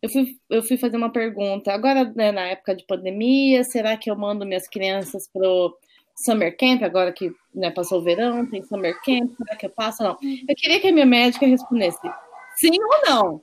[0.02, 1.72] eu fui, eu fui fazer uma pergunta.
[1.72, 5.74] Agora, né, na época de pandemia, será que eu mando minhas crianças pro
[6.16, 10.02] summer camp, agora que né, passou o verão, tem summer camp, será que eu passo?
[10.02, 10.16] Não.
[10.48, 11.98] Eu queria que a minha médica respondesse
[12.56, 13.42] sim ou não.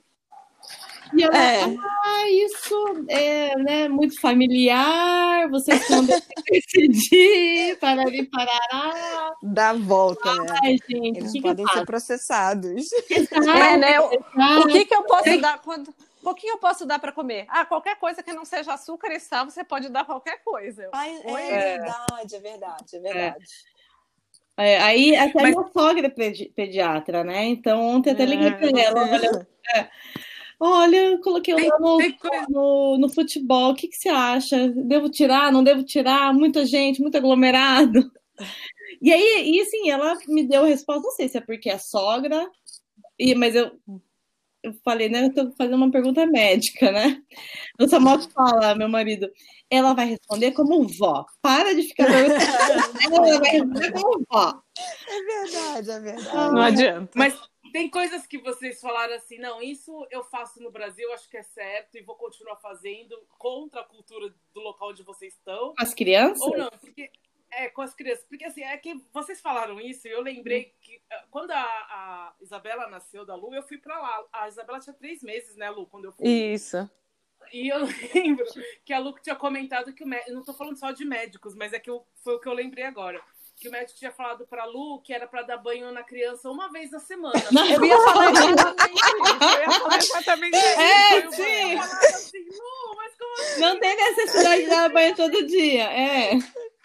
[1.16, 1.62] E ela, é.
[1.62, 9.32] ah, isso é né, muito familiar, vocês vão decidir, para vir parar.
[9.40, 10.46] Dá volta, né?
[10.64, 12.90] Ai, gente, Eles que podem que ser processados.
[13.10, 14.00] É, né?
[14.00, 14.06] O,
[14.62, 15.94] o que, que eu posso dar quando
[16.24, 17.46] pouquinho eu posso dar para comer.
[17.48, 20.88] Ah, qualquer coisa que não seja açúcar e sal, você pode dar qualquer coisa.
[20.92, 23.44] Ai, é, verdade, é verdade, é verdade.
[24.56, 24.78] É.
[24.78, 25.54] aí até Mas...
[25.54, 27.44] minha sogra é pedi pediatra, né?
[27.44, 29.02] Então ontem até liguei para ela.
[29.02, 29.88] Olha, é.
[30.58, 32.16] Olha, eu coloquei Tem- lá no, tem
[32.48, 33.72] no, no futebol.
[33.72, 34.68] O que, que você acha?
[34.68, 35.52] Devo tirar?
[35.52, 36.32] Não devo tirar?
[36.32, 38.10] Muita gente, muito aglomerado.
[39.02, 41.78] E aí, e assim, ela me deu a resposta, não sei se é porque é
[41.78, 42.48] sogra,
[43.18, 43.70] e, mas eu,
[44.64, 45.26] eu falei, né?
[45.26, 47.22] Eu tô fazendo uma pergunta médica, né?
[47.78, 49.30] O Samuel fala, meu marido,
[49.68, 51.26] ela vai responder como vó.
[51.42, 53.14] Para de ficar perguntando.
[53.14, 54.62] ela vai responder como vó.
[55.06, 56.52] É verdade, é verdade.
[56.54, 57.10] Não adianta.
[57.14, 57.38] Mas
[57.72, 61.42] tem coisas que vocês falaram assim, não, isso eu faço no Brasil, acho que é
[61.42, 65.74] certo e vou continuar fazendo contra a cultura do local onde vocês estão.
[65.76, 66.40] As crianças?
[66.40, 67.10] Ou não, porque
[67.56, 68.24] é com as crianças.
[68.28, 72.34] Porque assim, é que vocês falaram isso e eu lembrei que eh, quando a, a
[72.40, 74.24] Isabela nasceu da Lu, eu fui pra lá.
[74.32, 76.26] A Isabela tinha três meses, né, Lu, quando eu fui.
[76.28, 76.88] Isso.
[77.52, 77.78] E eu
[78.14, 78.44] lembro
[78.84, 80.32] que a Lu tinha comentado que o médico.
[80.32, 82.84] Não tô falando só de médicos, mas é que eu- foi o que eu lembrei
[82.84, 83.20] agora.
[83.56, 86.72] Que o médico tinha falado pra Lu que era pra dar banho na criança uma
[86.72, 87.34] vez na semana.
[87.72, 89.44] Eu ia falar exatamente isso.
[89.54, 90.80] Eu ia falar exatamente isso.
[90.80, 91.74] É, Eu sim.
[91.78, 93.60] assim, Lu, mas como assim?
[93.60, 95.84] Não tem necessidade de dar banho todo dia.
[95.84, 96.30] É.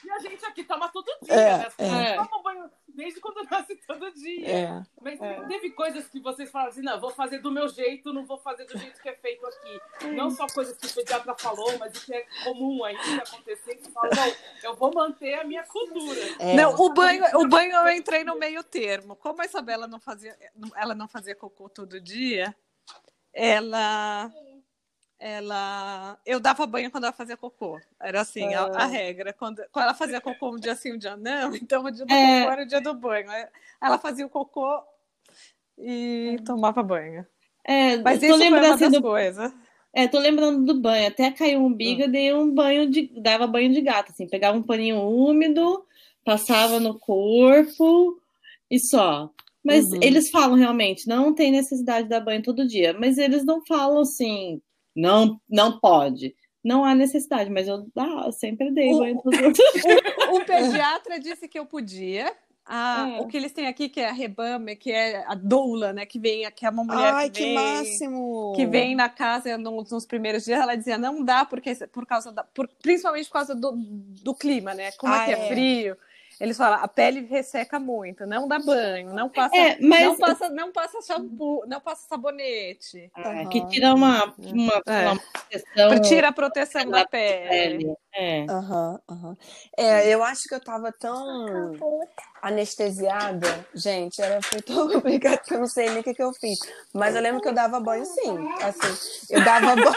[0.03, 1.69] E a gente aqui toma todo dia, É, né?
[1.75, 2.15] Crianças é.
[2.15, 4.49] tomam banho desde quando nasce todo dia.
[4.49, 4.83] É.
[5.01, 5.45] Mas É.
[5.47, 8.65] teve coisas que vocês falaram assim, não, vou fazer do meu jeito, não vou fazer
[8.65, 9.79] do jeito que é feito aqui.
[10.15, 13.75] Não só coisas que o pediatra falou, mas o que é comum aí que acontecer,
[13.75, 16.19] que fala, não, eu vou manter a minha cultura.
[16.39, 16.55] É.
[16.55, 19.15] Não, o banho, o banho eu entrei no meio termo.
[19.15, 20.37] Como a Isabela não fazia,
[20.75, 22.55] ela não fazia cocô todo dia,
[23.33, 24.31] ela,
[25.19, 27.79] ela, eu dava banho quando ela fazia cocô.
[27.99, 29.33] Era assim a, a regra.
[29.33, 32.13] Quando, quando ela fazia cocô um dia sim, um dia não, então o dia do
[32.13, 32.41] É.
[32.41, 33.27] cocô era o dia do banho.
[33.81, 34.81] Ela fazia o cocô
[35.77, 37.25] e tomava banho.
[37.65, 39.53] É, Mas isso foi lembrando uma assim das do, coisas.
[39.93, 41.07] é, tô lembrando do banho.
[41.07, 43.07] Até caiu o umbigo, eu dei um banho de.
[43.21, 45.85] Dava banho de gato, assim, pegava um paninho úmido,
[46.23, 48.19] passava no corpo
[48.71, 49.29] e só.
[49.63, 49.99] Mas Uhum.
[50.01, 52.93] eles falam realmente, não tem necessidade de dar banho todo dia.
[52.93, 54.61] Mas eles não falam assim,
[54.95, 56.35] não, não pode.
[56.63, 59.53] Não há necessidade, mas eu, ah, eu sempre dei O- banho todo dia.
[60.33, 62.31] O pediatra disse que eu podia.
[62.65, 63.21] A- É.
[63.21, 66.05] O que eles têm aqui, que é a rebame, que é a doula, né?
[66.05, 68.53] Que vem, que é uma mulher Ai, que que vem, máximo!
[68.55, 72.31] que vem na casa nos, nos primeiros dias, ela dizia não dá porque por causa
[72.31, 73.71] da, por- principalmente por causa do,
[74.21, 74.91] do clima, né?
[74.99, 75.47] Como Ah, aqui é, é.
[75.47, 75.97] frio,
[76.39, 80.49] eles falam a pele resseca muito, não dá banho, não passa, É, mas- não passa,
[80.49, 83.49] não passa shampoo, não passa sabonete, É, Aham.
[83.49, 85.01] que tira uma, uma, É.
[85.11, 87.49] uma proteção tira a proteção da da pele.
[87.49, 87.93] pele.
[88.15, 88.45] É.
[88.49, 89.37] Aham, aham.
[89.77, 91.75] É, eu acho que eu tava tão
[92.41, 96.33] anestesiada, gente, era, foi tão complicado que eu não sei nem o que, que eu
[96.33, 96.59] fiz.
[96.93, 98.47] Mas eu lembro que eu dava banho sim.
[98.61, 99.95] Assim, eu dava banho.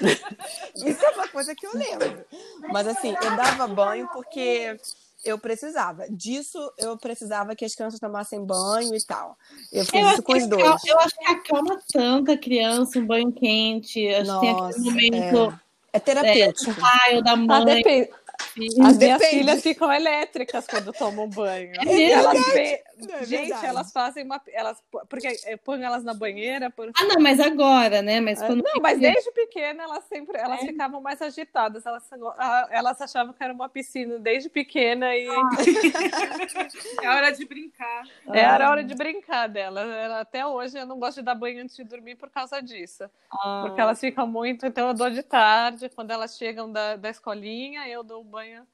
[0.76, 2.24] Isso é uma coisa que eu lembro.
[2.68, 4.78] Mas assim, eu dava banho porque
[5.26, 6.06] eu precisava.
[6.08, 9.36] Disso eu precisava que as crianças tomassem banho e tal.
[9.72, 10.84] Eu fiz Eu isso com os dois.
[10.86, 14.06] eu acho que acalma tanto a criança, um banho quente.
[14.08, 15.60] Acho que tem Nossa, aquele momento
[15.92, 16.72] É terapêutico.
[16.72, 17.64] do pai ou da Ah, mãe.
[17.76, 18.10] depende.
[18.38, 19.30] As minhas Depende.
[19.30, 21.72] filhas ficam elétricas quando tomam banho.
[21.86, 22.82] É elas vê-
[23.20, 24.40] É Gente, elas fazem uma.
[24.48, 26.70] Elas, porque eu ponho elas na banheira.
[26.70, 28.20] por- Ah, não, mas agora, né?
[28.20, 30.66] Mas quando Não, mas desde pequena elas sempre elas É.
[30.66, 31.84] ficavam mais agitadas.
[31.84, 32.02] Elas,
[32.38, 35.26] ah, elas achavam que era uma piscina desde pequena e
[37.02, 38.02] É hora de brincar.
[38.32, 39.80] é, era hora de brincar dela.
[39.80, 43.04] Ela- Até hoje eu não gosto de dar banho antes de dormir por causa disso.
[43.30, 45.88] Ah, Porque elas ficam muito, então eu dou de tarde.
[45.90, 48.66] Quando elas chegam da, da escolinha, eu dou banho.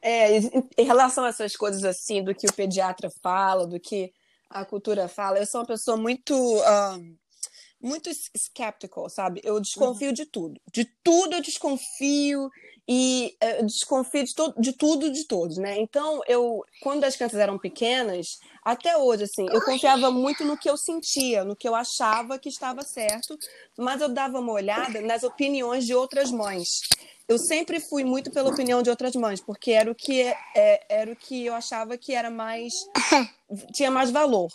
[0.00, 0.38] É,
[0.76, 4.12] em relação a essas coisas assim, do que o pediatra fala, do que
[4.50, 7.14] a cultura fala, eu sou uma pessoa muito, ahn,
[7.80, 9.40] muito skeptical, sabe?
[9.44, 10.60] Eu desconfio de tudo.
[10.72, 12.50] De tudo eu desconfio
[12.86, 15.78] e eh, eu desconfio de, to de tudo, de todos, né?
[15.78, 20.70] Então, eu, quando as crianças eram pequenas, até hoje, assim, eu confiava muito no que
[20.70, 23.36] eu sentia, no que eu achava que estava certo,
[23.76, 26.68] mas eu dava uma olhada nas opiniões de outras mães
[27.32, 30.22] eu sempre fui muito pela opinião de outras mães, porque era o que
[30.54, 32.72] é, era o que eu achava que era mais
[33.74, 34.48] tinha mais valor.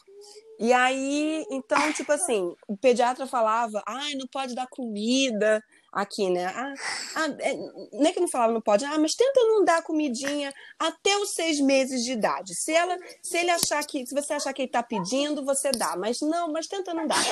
[0.60, 6.46] E aí, então, tipo assim, o pediatra falava, ai, não pode dar comida aqui, né?
[6.46, 6.74] Ah,
[7.16, 7.58] ah, é,
[7.94, 11.60] nem que não falava não pode, ah, mas tenta não dar comidinha até os seis
[11.60, 12.54] meses de idade.
[12.56, 15.96] Se ela, se ele achar que, se você achar que ele tá pedindo, você dá,
[15.96, 17.24] mas não, mas tenta não dar.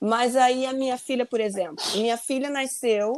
[0.00, 3.12] Mas aí a minha filha, por exemplo, minha filha nasceu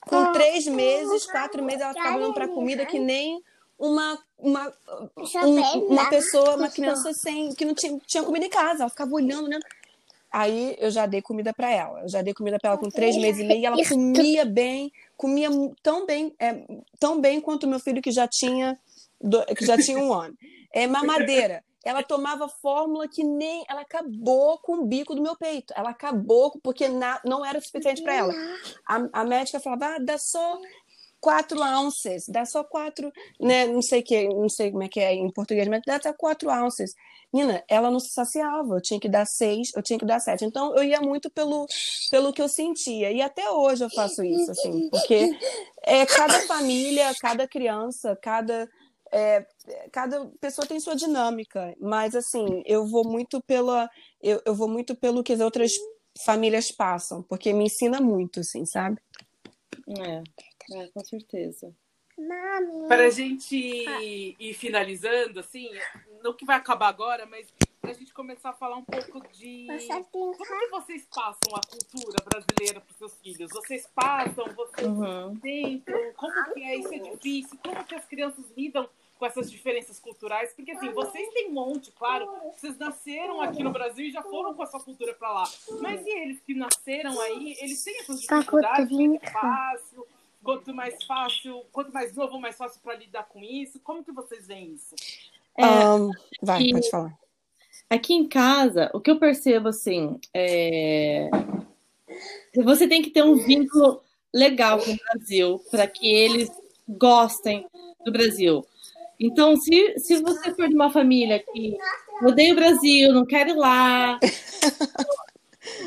[0.00, 3.40] com três meses, quatro meses, ela ficava olhando para comida que nem
[3.78, 4.72] uma, uma,
[5.46, 5.54] um-
[5.86, 8.82] uma pessoa, uma criança sem que não tinha, tinha comida em casa.
[8.82, 9.64] Ela ficava olhando, olhando.
[10.30, 12.00] Aí eu já dei comida para ela.
[12.02, 13.60] Eu já dei comida para ela com três meses e meio.
[13.60, 15.48] E ela comia bem, comia
[15.82, 16.64] tão bem, é,
[16.98, 18.78] tão bem quanto o meu filho que já tinha
[19.20, 20.36] do- que já tinha um ano.
[20.72, 21.64] É mamadeira.
[21.84, 23.64] ela tomava fórmula que nem.
[23.68, 25.72] Ela acabou com o bico do meu peito.
[25.74, 28.34] Ela acabou porque na, não era suficiente para ela.
[28.86, 30.60] A, a, médica falava: ah, dá só
[31.20, 33.10] quatro ounces, dá só quatro,
[33.40, 33.66] né?
[33.66, 36.50] Não sei que, não sei como é que é em português, mas dá só quatro
[36.50, 36.94] ounces.
[37.32, 40.44] Nina, ela não se saciava, eu tinha que dar seis, eu tinha que dar sete.
[40.44, 41.66] Então eu ia muito pelo,
[42.10, 43.12] pelo que eu sentia.
[43.12, 45.30] E até hoje eu faço isso, assim, porque
[45.82, 48.68] é cada família, cada criança, cada
[49.10, 49.46] é,
[49.90, 53.88] cada pessoa tem sua dinâmica, mas assim, eu vou muito pela
[54.20, 55.72] eu, eu vou muito pelo que as outras
[56.24, 59.00] famílias passam, porque me ensina muito, assim, sabe?
[59.88, 60.22] É,
[60.72, 61.74] é com certeza.
[62.88, 65.70] Para a gente ir finalizando, assim,
[66.22, 67.46] não que vai acabar agora, mas
[67.80, 69.66] para a gente começar a falar um pouco de
[70.10, 73.50] como que vocês passam a cultura brasileira para os seus filhos?
[73.50, 75.38] Vocês passam, vocês uhum.
[75.38, 77.58] tentam, como que é isso é difícil?
[77.64, 78.88] Como que as crianças lidam
[79.18, 83.72] com essas diferenças culturais, porque assim, vocês têm um monte, claro, vocês nasceram aqui no
[83.72, 85.44] Brasil e já foram com a sua cultura para lá.
[85.80, 88.88] Mas e eles que nasceram aí, eles têm essas dificuldades,
[89.20, 90.06] é fácil,
[90.42, 93.80] quanto mais fácil, quanto mais novo, mais fácil para lidar com isso.
[93.80, 94.94] Como que vocês veem isso?
[95.58, 97.18] É, um, vai, aqui, pode falar.
[97.90, 101.28] Aqui em casa, o que eu percebo assim, é...
[102.62, 104.00] você tem que ter um vínculo
[104.32, 106.50] legal com o Brasil para que eles
[106.88, 107.66] gostem
[108.04, 108.64] do Brasil.
[109.18, 111.76] Então, se, se você for de uma família que
[112.22, 114.20] odeia o Brasil, não quer ir lá,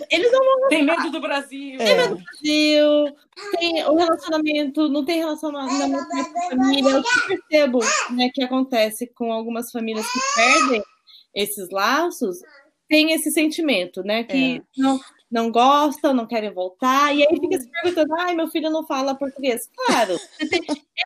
[0.09, 0.69] eles não vão.
[0.69, 1.77] Tem medo do Brasil.
[1.77, 3.17] Tem medo do Brasil.
[3.57, 6.99] Tem o relacionamento, não tem relacionamento com a família.
[6.99, 7.79] O que eu percebo
[8.11, 10.83] né, que acontece com algumas famílias que perdem
[11.33, 12.39] esses laços,
[12.87, 14.23] tem esse sentimento, né?
[14.23, 14.61] Que é.
[14.77, 14.99] não,
[15.31, 19.15] não gostam, não querem voltar, e aí fica se perguntando: ai, meu filho não fala
[19.15, 19.69] português.
[19.87, 20.19] Claro,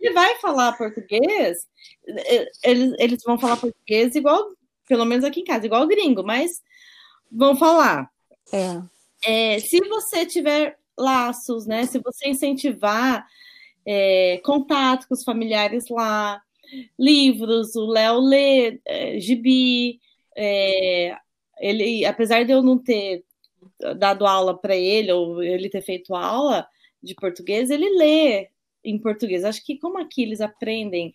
[0.02, 1.60] ele vai falar português,
[2.64, 4.50] eles, eles vão falar português igual,
[4.88, 6.62] pelo menos aqui em casa, igual gringo, mas
[7.32, 8.10] vão falar.
[8.52, 8.82] É.
[9.26, 11.86] É, se você tiver laços, né?
[11.86, 13.26] Se você incentivar
[13.86, 16.42] é, contato com os familiares lá,
[16.98, 20.00] livros, o Léo lê é, gibi,
[20.36, 21.16] é,
[21.60, 23.24] ele, apesar de eu não ter
[23.98, 26.68] dado aula para ele, ou ele ter feito aula
[27.02, 28.50] de português, ele lê
[28.84, 29.44] em português.
[29.44, 31.14] Acho que como aqui eles aprendem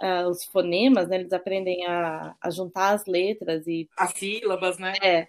[0.00, 4.94] uh, os fonemas, né, eles aprendem a, a, juntar as letras e as sílabas, né?
[5.02, 5.28] É.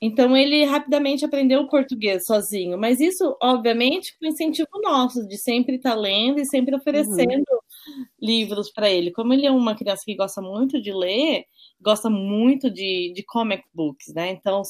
[0.00, 5.76] Então ele rapidamente aprendeu o português sozinho, mas isso, obviamente, com incentivo nosso de sempre
[5.76, 8.04] estar tá lendo e sempre oferecendo uhum.
[8.20, 9.10] livros para ele.
[9.10, 11.46] Como ele é uma criança que gosta muito de ler,
[11.80, 14.32] gosta muito de, de comic books, né?
[14.32, 14.60] Então,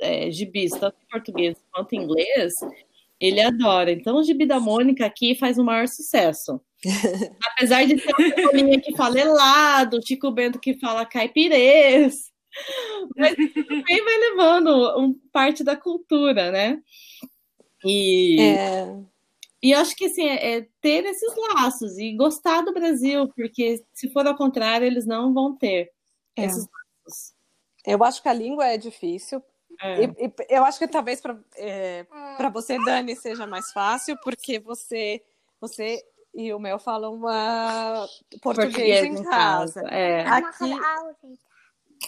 [0.00, 2.52] é, gibis, tanto em português quanto em inglês,
[3.18, 3.90] ele adora.
[3.90, 6.60] Então, o gibi da Mônica aqui faz o maior sucesso.
[7.52, 12.33] Apesar de ter uma bolinha que fala helado, o Tico Bento que fala caipirês.
[13.16, 16.80] Mas também vai levando um, parte da cultura, né?
[17.84, 18.96] E, é.
[19.62, 23.84] e eu acho que assim, é, é ter esses laços e gostar do Brasil, porque
[23.92, 25.90] se for ao contrário, eles não vão ter
[26.36, 26.44] é.
[26.44, 27.34] esses laços.
[27.86, 29.42] Eu acho que a língua é difícil.
[29.82, 30.04] É.
[30.04, 32.06] E, e, eu acho que talvez para é,
[32.52, 35.22] você, Dani, seja mais fácil, porque você,
[35.60, 36.02] você
[36.34, 38.06] e o meu falam uma
[38.42, 39.82] português, português em casa.
[39.82, 39.94] casa.
[39.94, 40.26] É.
[40.26, 40.74] Aqui,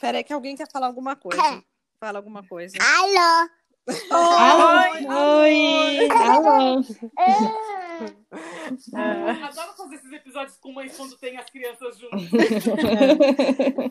[0.01, 1.41] Peraí que alguém quer falar alguma coisa.
[1.43, 1.63] É.
[1.99, 2.77] Fala alguma coisa.
[2.81, 3.49] Alô!
[3.89, 5.07] Oi!
[5.07, 6.09] Oi!
[6.11, 6.81] Alô!
[7.19, 7.37] É.
[9.45, 12.21] Adoro fazer esses episódios com mães quando tem as crianças juntas.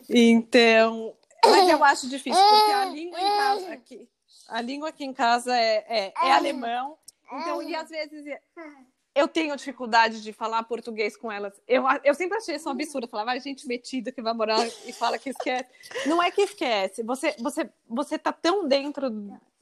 [0.08, 4.08] Então, mas eu acho difícil, porque a língua em casa aqui,
[4.48, 6.98] a língua aqui em casa é, é, é alemão.
[7.32, 8.24] Então, e às vezes
[9.16, 11.58] eu tenho dificuldade de falar português com elas.
[11.66, 13.08] Eu, eu sempre achei isso um absurdo.
[13.08, 15.70] Falar, vai gente metida que vai morar e fala que esquece.
[16.04, 17.02] Não é que esquece.
[17.02, 19.10] Você, você, você tá tão dentro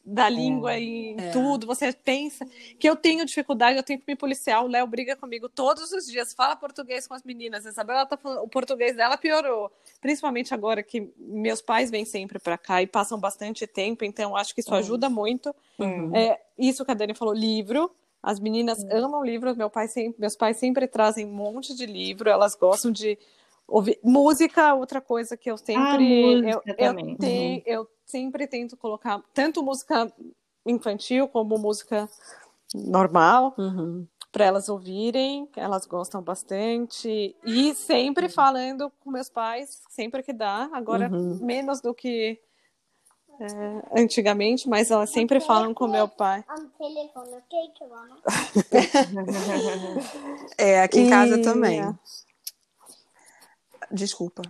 [0.04, 1.30] da língua é, e é.
[1.30, 2.44] tudo, você pensa
[2.78, 4.62] que eu tenho dificuldade, eu tenho que me policiar.
[4.64, 7.64] O Léo briga comigo todos os dias, fala português com as meninas.
[7.64, 12.40] A Isabela tá falando, o português dela piorou, principalmente agora que meus pais vêm sempre
[12.40, 15.54] para cá e passam bastante tempo, então acho que isso ajuda muito.
[15.78, 16.14] Uhum.
[16.14, 17.90] É, isso que a Dani falou, livro.
[18.24, 19.04] As meninas uhum.
[19.04, 22.90] amam livros, meu pai sempre, meus pais sempre trazem um monte de livro, elas gostam
[22.90, 23.18] de
[23.68, 27.62] ouvir música, outra coisa que eu sempre ah, eu, eu, tenho, uhum.
[27.66, 30.10] eu sempre tento colocar tanto música
[30.64, 32.08] infantil como música
[32.74, 34.06] normal uhum.
[34.32, 40.70] para elas ouvirem, elas gostam bastante e sempre falando com meus pais sempre que dá,
[40.72, 41.38] agora uhum.
[41.42, 42.40] menos do que
[43.40, 46.44] é, antigamente, mas elas sempre falam com meu pai.
[50.58, 51.42] é, aqui em casa e...
[51.42, 51.82] também.
[53.90, 54.42] Desculpa.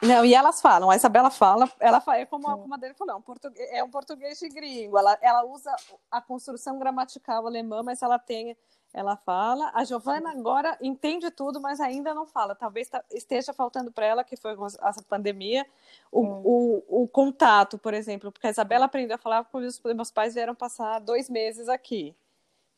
[0.00, 2.94] Não, e elas falam, a Isabela fala, ela fala, é como, a, como a dele
[2.94, 5.74] falou, é um português, é um português de gringo, ela, ela usa
[6.08, 8.56] a construção gramatical alemã, mas ela tem,
[8.92, 14.06] ela fala, a Giovana agora entende tudo, mas ainda não fala, talvez esteja faltando para
[14.06, 15.66] ela, que foi essa pandemia,
[16.10, 16.42] o, hum.
[16.44, 20.34] o, o, contato, por exemplo, porque a Isabela aprendeu a falar porque os meus pais
[20.34, 22.14] vieram passar dois meses aqui,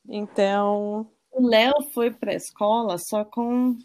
[0.08, 1.06] então...
[1.32, 3.78] O Léo foi para a escola só com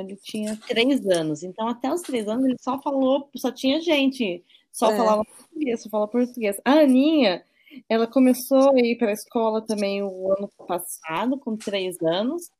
[0.00, 1.42] ele tinha três anos.
[1.42, 4.96] Então, até os três anos, ele só falou, só tinha gente, só é.
[4.96, 6.60] falava português, só falava português.
[6.64, 7.44] A Aninha,
[7.88, 12.50] ela começou a ir para a escola também o ano passado, com três anos.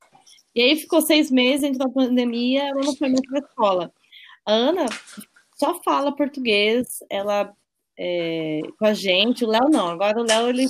[0.54, 3.92] E aí ficou seis meses, entrou a pandemia, ela não foi mais para a escola.
[4.46, 4.86] A Ana
[5.56, 7.52] só fala português, ela
[7.98, 9.88] é, com a gente, o Léo não.
[9.88, 10.68] Agora o Léo, ele,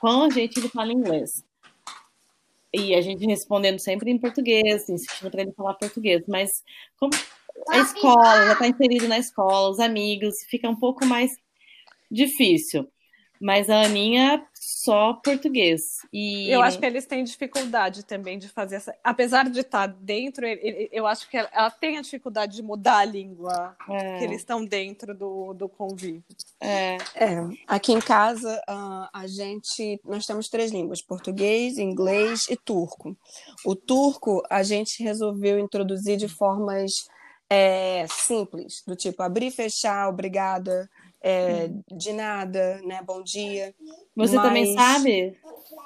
[0.00, 1.44] com a gente, ele fala inglês.
[2.74, 6.24] E a gente respondendo sempre em português, insistindo para ele falar português.
[6.26, 6.62] Mas
[6.98, 7.12] como
[7.68, 11.30] a escola, já está inserido na escola, os amigos, fica um pouco mais
[12.10, 12.88] difícil.
[13.42, 15.98] Mas a Aninha só português.
[16.12, 16.48] E...
[16.48, 18.94] Eu acho que eles têm dificuldade também de fazer essa.
[19.02, 23.76] Apesar de estar dentro, eu acho que ela tem a dificuldade de mudar a língua
[23.90, 24.18] é.
[24.18, 26.22] que eles estão dentro do, do convívio.
[26.60, 26.96] É.
[27.16, 27.48] é.
[27.66, 30.00] Aqui em casa, a gente.
[30.04, 33.16] Nós temos três línguas: português, inglês e turco.
[33.64, 36.92] O turco a gente resolveu introduzir de formas
[37.50, 40.88] é, simples, do tipo abrir fechar, obrigada
[41.22, 43.00] é, de nada, né?
[43.06, 43.74] Bom dia.
[44.16, 45.38] Você Mas também sabe?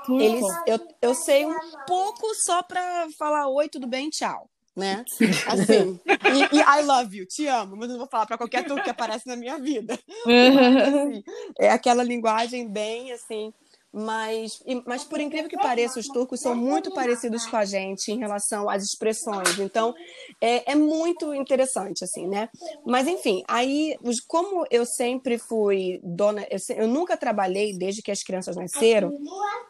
[0.08, 1.54] Eles, eu, eu sei um
[1.86, 4.48] pouco só para falar oi, tudo bem, tchau.
[4.74, 5.04] Né?
[5.46, 8.84] Assim, e, e, I love you, te amo, mas não vou falar para qualquer turco
[8.84, 9.98] que aparece na minha vida.
[10.26, 11.24] Mas, assim,
[11.58, 13.54] é aquela linguagem bem assim,
[13.92, 18.18] mas, mas por incrível que pareça, os turcos são muito parecidos com a gente em
[18.18, 19.58] relação às expressões.
[19.58, 19.94] Então,
[20.40, 22.48] é, é muito interessante, assim, né?
[22.84, 26.46] Mas, enfim, aí, como eu sempre fui dona...
[26.50, 29.16] Eu, eu nunca trabalhei desde que as crianças nasceram,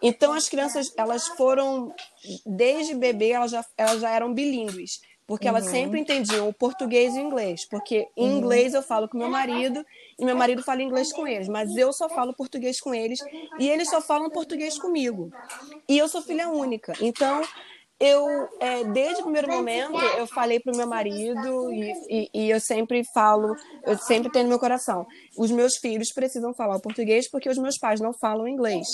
[0.03, 1.95] então as crianças, elas foram...
[2.45, 5.73] Desde bebê, elas já, elas já eram bilíngues porque elas uhum.
[5.73, 8.39] sempre entendiam o português e o inglês, porque em uhum.
[8.39, 9.85] inglês eu falo com meu marido
[10.19, 13.19] e meu marido fala inglês com eles, mas eu só falo português com eles
[13.59, 15.31] e eles só falam português comigo.
[15.89, 17.43] E eu sou filha única, então
[17.99, 22.51] eu é, desde o primeiro momento eu falei para o meu marido e, e, e,
[22.51, 23.55] eu sempre falo,
[23.85, 25.07] eu sempre tenho no meu coração,
[25.37, 28.87] os meus filhos precisam falar português porque os meus pais não falam inglês.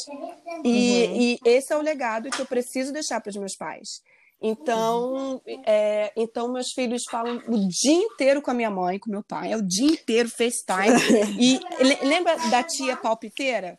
[0.65, 1.17] E, uhum.
[1.17, 4.01] e esse é o legado que eu preciso deixar para os meus pais.
[4.43, 9.23] Então, é, então meus filhos falam o dia inteiro com a minha mãe, com meu
[9.23, 10.99] pai, é o dia inteiro FaceTime.
[11.39, 11.61] E
[12.05, 13.79] lembra da tia palpiteira?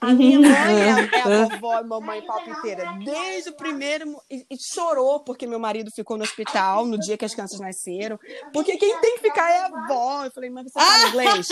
[0.00, 4.56] A minha mãe é, é a vovó e mamãe palpiteira desde o primeiro e, e,
[4.56, 8.18] chorou porque meu marido ficou no hospital no dia que as crianças nasceram.
[8.52, 10.24] Porque quem tem que ficar é a avó.
[10.24, 11.48] Eu falei, mas você fala inglês?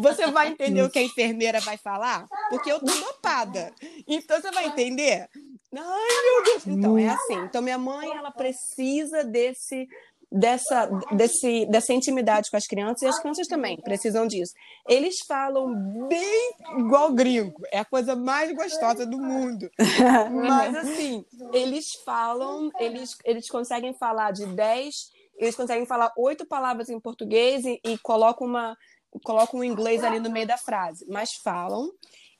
[0.00, 2.26] Você vai entender o que a enfermeira vai falar?
[2.50, 3.72] Porque eu tô dopada.
[4.06, 5.28] Então você vai entender?
[5.74, 6.66] Ai, meu Deus!
[6.66, 7.34] Então, é assim.
[7.44, 9.88] Então, minha mãe, ela precisa desse
[10.30, 14.52] dessa, desse, dessa intimidade com as crianças e as crianças também precisam disso.
[14.88, 15.72] Eles falam
[16.08, 19.70] bem igual gringo, é a coisa mais gostosa do mundo.
[20.32, 24.94] Mas assim, eles falam, eles, eles conseguem falar de 10,
[25.38, 28.76] eles conseguem falar oito palavras em português e, e colocam uma
[29.24, 31.90] colocam um inglês ali no meio da frase, mas falam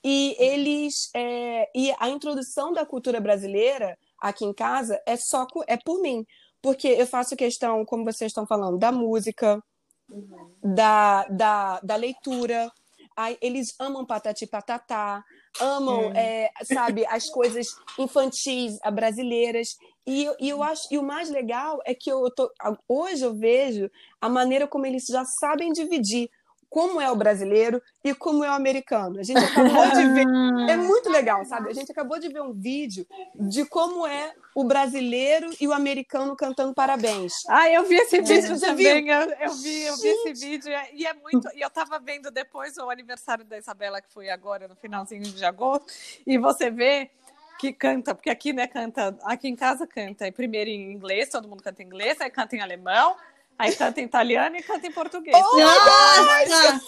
[0.04, 5.76] e eles é, e a introdução da cultura brasileira aqui em casa é só é
[5.76, 6.26] por mim,
[6.62, 9.62] porque eu faço questão, como vocês estão falando, da música,
[10.10, 10.52] uhum.
[10.62, 12.70] da, da, da leitura.
[13.16, 15.24] Aí, eles amam patati patatá,
[15.60, 19.76] amam, é, sabe, as coisas infantis brasileiras.
[20.06, 22.50] E, e, eu acho, e o mais legal é que eu tô,
[22.88, 23.90] hoje eu vejo
[24.20, 26.30] a maneira como eles já sabem dividir
[26.68, 29.18] como é o brasileiro e como é o americano.
[29.18, 30.26] A gente acabou de ver,
[30.70, 31.70] é muito legal, sabe?
[31.70, 36.36] A gente acabou de ver um vídeo de como é o brasileiro e o americano
[36.36, 37.34] cantando parabéns.
[37.48, 39.08] Ah, eu vi esse vídeo também.
[39.08, 41.48] Eu, eu, vi, eu vi esse vídeo e é muito.
[41.54, 45.44] E eu tava vendo depois o aniversário da Isabela que foi agora no finalzinho de
[45.44, 45.92] agosto
[46.26, 47.10] e você vê
[47.58, 51.62] que canta, porque aqui, né, canta, aqui em casa canta primeiro em inglês, todo mundo
[51.62, 53.16] canta em inglês, aí canta em alemão,
[53.58, 55.36] Aí canta em italiano e canta em português.
[55.36, 56.80] Oh, Nossa!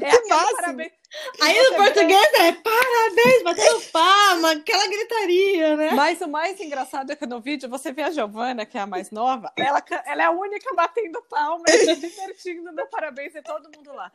[0.00, 0.92] É que parabéns.
[1.40, 5.90] Aí no português é parabéns, batendo palma, aquela gritaria, né?
[5.92, 8.86] Mas o mais engraçado é que no vídeo você vê a Giovana, que é a
[8.86, 13.70] mais nova, ela, ela é a única batendo palma e divertindo, dando parabéns e todo
[13.74, 14.10] mundo lá.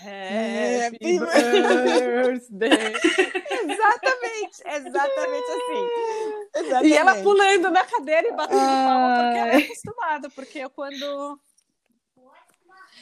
[0.00, 2.70] Happy birthday.
[3.70, 5.88] exatamente, exatamente assim.
[6.56, 6.88] Exatamente.
[6.88, 11.40] E ela pulando na cadeira e batendo palma, porque ela é acostumada, porque eu quando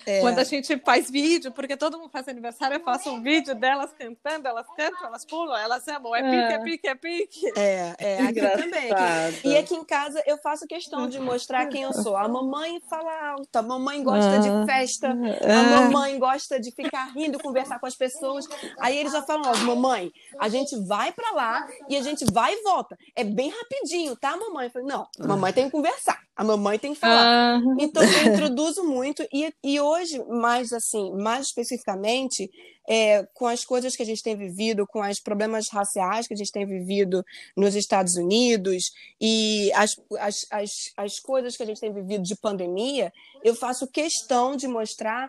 [0.08, 0.20] É.
[0.20, 3.92] Quando a gente faz vídeo, porque todo mundo faz aniversário, eu faço um vídeo delas
[3.92, 7.52] cantando, elas cantam, elas pulam, elas amam, é pique, é, é pique, é pique.
[7.58, 8.90] É, é, aqui também.
[8.90, 9.48] Aqui.
[9.48, 12.16] E aqui em casa eu faço questão de mostrar quem eu sou.
[12.16, 17.38] A mamãe fala alto, a mamãe gosta de festa, a mamãe gosta de ficar rindo,
[17.38, 18.46] conversar com as pessoas.
[18.78, 22.54] Aí eles já falam, ó, mamãe, a gente vai para lá e a gente vai
[22.54, 22.96] e volta.
[23.14, 24.66] É bem rapidinho, tá, mamãe?
[24.66, 27.60] Eu falei, não, mamãe tem que conversar, a mamãe tem que falar.
[27.80, 32.48] Então eu introduzo muito e, e hoje, mais assim, mais especificamente,
[32.88, 36.36] é, com as coisas que a gente tem vivido, com os problemas raciais que a
[36.36, 37.24] gente tem vivido
[37.56, 42.36] nos Estados Unidos e as, as, as, as coisas que a gente tem vivido de
[42.36, 43.12] pandemia,
[43.42, 45.28] eu faço questão de mostrar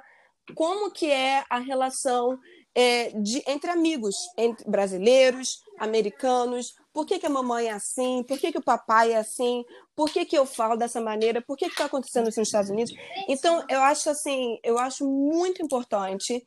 [0.54, 2.38] como que é a relação
[2.76, 8.38] é, de, entre amigos, entre brasileiros, americanos, por que, que, a mamãe é assim, por
[8.38, 9.64] que, que o papai é assim,
[9.96, 12.94] por que, que eu falo dessa maneira, por que está acontecendo isso nos Estados Unidos.
[13.28, 16.44] Então, eu acho assim, eu acho muito importante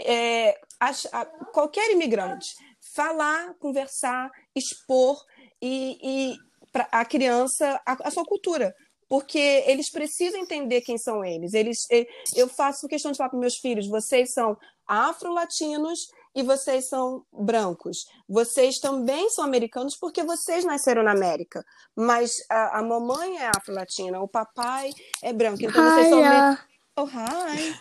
[0.00, 2.54] é, a, qualquer imigrante
[2.94, 5.20] falar, conversar, expor
[5.60, 6.36] e, e
[6.72, 8.74] para a criança a, a sua cultura.
[9.08, 11.52] Porque eles precisam entender quem são eles.
[11.52, 11.86] Eles,
[12.34, 14.56] eu faço questão de falar para meus filhos: vocês são
[14.86, 18.06] afro-latinos e vocês são brancos.
[18.28, 21.64] Vocês também são americanos porque vocês nasceram na América.
[21.94, 24.90] Mas a, a mamãe é afro-latina, o papai
[25.22, 25.62] é branco.
[25.62, 26.58] Então vocês são.
[26.96, 27.74] Oh, hi!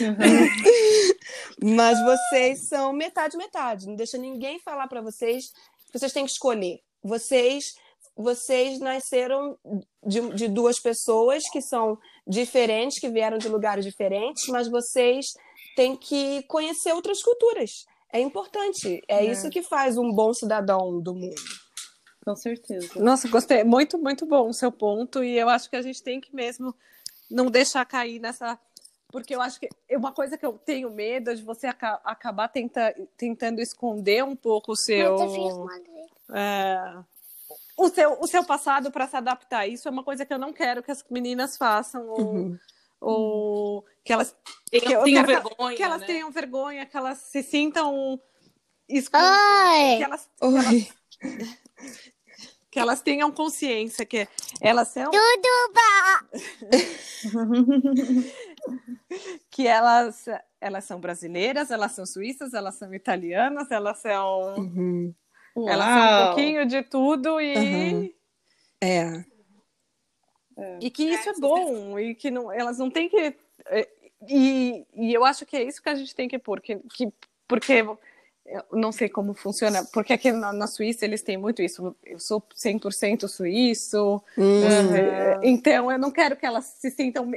[1.62, 3.86] Mas vocês são metade, metade.
[3.86, 5.52] Não deixa ninguém falar para vocês.
[5.92, 6.80] Vocês têm que escolher.
[7.02, 7.74] Vocês
[8.16, 9.56] vocês nasceram
[10.04, 11.96] de, de, duas pessoas que são
[12.26, 15.34] diferentes, que vieram de lugares diferentes, mas vocês
[15.74, 17.86] têm que conhecer outras culturas.
[18.12, 19.02] É importante.
[19.06, 19.30] É, é.
[19.30, 21.42] isso que faz um bom cidadão do mundo.
[22.24, 23.00] Com certeza.
[23.00, 23.64] Nossa, gostei.
[23.64, 25.22] Muito, muito bom o seu ponto.
[25.22, 26.74] E eu acho que a gente tem que mesmo
[27.30, 28.58] não deixar cair nessa.
[29.10, 32.94] Porque eu acho que uma coisa que eu tenho medo é de você acabar tenta,
[33.16, 35.16] tentando esconder um pouco o seu.
[36.34, 36.94] É,
[37.78, 39.66] o seu, o seu passado para se adaptar.
[39.66, 42.06] Isso é uma coisa que eu não quero que as meninas façam.
[42.08, 42.58] Ou, uhum.
[43.00, 44.36] Ou que elas
[44.70, 45.76] tenham, que, tenham vergonha.
[45.76, 46.06] Que elas né?
[46.06, 48.20] tenham vergonha, que elas se sintam.
[49.12, 49.96] Ai.
[49.98, 50.94] Que elas, que elas,
[52.70, 54.28] que elas tenham consciência que
[54.60, 55.10] elas são.
[59.50, 60.26] que elas,
[60.60, 64.54] elas são brasileiras, elas são suíças, elas são italianas, elas são.
[64.56, 65.14] Uhum.
[65.56, 65.68] Uau.
[65.68, 67.56] Elas são um pouquinho de tudo e.
[67.56, 68.12] Uhum.
[68.80, 69.24] É.
[70.80, 73.34] E que isso é, é bom, e que não, elas não têm que.
[73.66, 73.88] É,
[74.28, 77.08] e, e eu acho que é isso que a gente tem que pôr, que, que,
[77.46, 77.84] porque
[78.48, 81.94] eu não sei como funciona, porque aqui na, na Suíça eles têm muito isso.
[82.04, 84.94] Eu sou 100% suíço, uhum.
[84.94, 87.30] é, então eu não quero que elas se sintam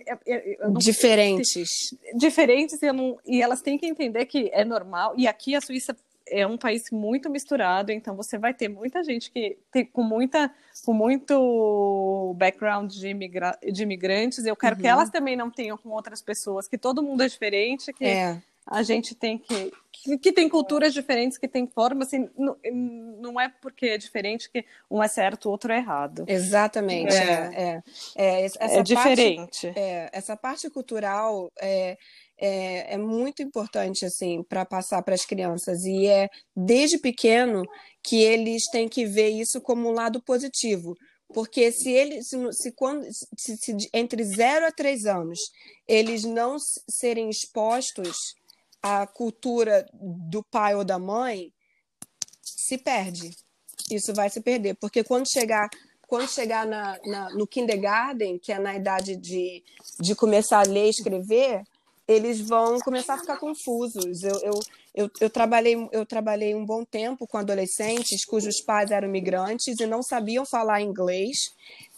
[0.59, 1.69] não, diferentes.
[2.15, 5.13] Diferentes, e, não, e elas têm que entender que é normal.
[5.17, 5.95] E aqui a Suíça
[6.31, 10.51] é um país muito misturado, então você vai ter muita gente que tem com muita
[10.85, 14.45] com muito background de, imigra de imigrantes.
[14.45, 14.81] Eu quero uhum.
[14.81, 18.41] que elas também não tenham com outras pessoas, que todo mundo é diferente, que é.
[18.65, 22.57] a gente tem que, que, que tem culturas diferentes, que tem formas, assim, não,
[23.19, 26.23] não é porque é diferente que um é certo, o outro é errado.
[26.27, 27.13] Exatamente.
[27.13, 27.81] É, é,
[28.15, 29.67] é, essa é diferente.
[29.67, 31.51] Parte, é, essa parte cultural
[32.41, 35.83] é, é, muito importante assim para passar para as crianças.
[35.85, 37.63] E é desde pequeno
[38.03, 40.95] que eles têm que ver isso como um lado positivo.
[41.31, 43.05] Porque se eles se, se quando
[43.37, 45.39] se, se, entre 0 a 3 anos
[45.87, 46.57] eles não
[46.89, 48.17] serem expostos
[48.81, 51.53] à cultura do pai ou da mãe
[52.41, 53.29] se perde.
[53.91, 54.75] Isso vai se perder.
[54.81, 55.69] Porque quando chegar
[56.07, 59.63] quando chegar na, na, no kindergarten, que é na idade de,
[59.97, 61.63] de começar a ler e escrever,
[62.11, 64.23] eles vão começar a ficar confusos.
[64.23, 64.59] Eu, eu,
[64.93, 69.85] eu, eu, trabalhei, eu trabalhei um bom tempo com adolescentes cujos pais eram migrantes e
[69.85, 71.37] não sabiam falar inglês,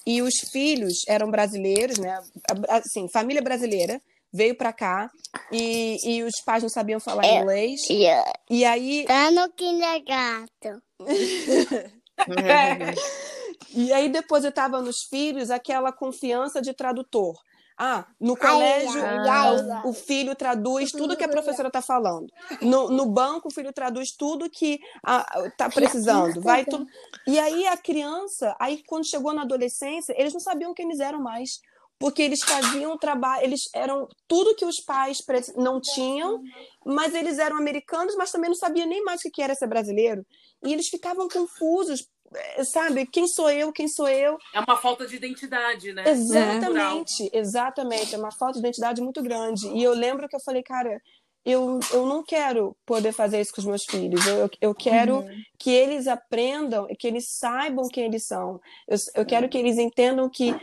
[0.06, 2.20] e os filhos eram brasileiros, né?
[2.70, 4.02] Assim, família brasileira
[4.32, 5.10] veio para cá
[5.52, 7.80] e, e os pais não sabiam falar é, inglês.
[7.90, 8.34] Yeah.
[8.50, 9.06] E aí.
[9.06, 10.82] Tá no kindergarten.
[12.46, 12.94] é.
[13.76, 17.34] E aí depois eu estava nos filhos aquela confiança de tradutor.
[17.86, 22.32] Ah, no colégio ai, ai, o filho traduz tudo que a professora está falando.
[22.62, 24.80] No, no, banco o filho traduz tudo que
[25.48, 26.40] está precisando.
[26.40, 26.88] Vai tudo.
[27.28, 31.22] E aí a criança, aí quando chegou na adolescência, eles não sabiam quem eles eram
[31.22, 31.60] mais,
[32.00, 35.22] porque eles faziam trabalho, eles eram tudo que os pais
[35.58, 36.42] não tinham,
[36.86, 40.26] mas eles eram americanos, mas também não sabiam nem mais o que era ser brasileiro.
[40.66, 42.08] E eles ficavam confusos
[42.66, 44.38] sabe, quem sou eu, quem sou eu?
[44.54, 46.04] É uma falta de identidade, né?
[46.08, 47.38] Exatamente, é.
[47.38, 48.16] exatamente.
[48.16, 49.68] É uma falta de identidade muito grande.
[49.70, 51.02] E eu lembro que eu falei, cara,
[51.46, 54.26] eu, eu não quero poder fazer isso com os meus filhos.
[54.26, 55.42] Eu, eu quero uhum.
[55.60, 58.62] que eles aprendam, que eles saibam quem eles são.
[58.88, 60.56] Eu, eu quero que eles entendam que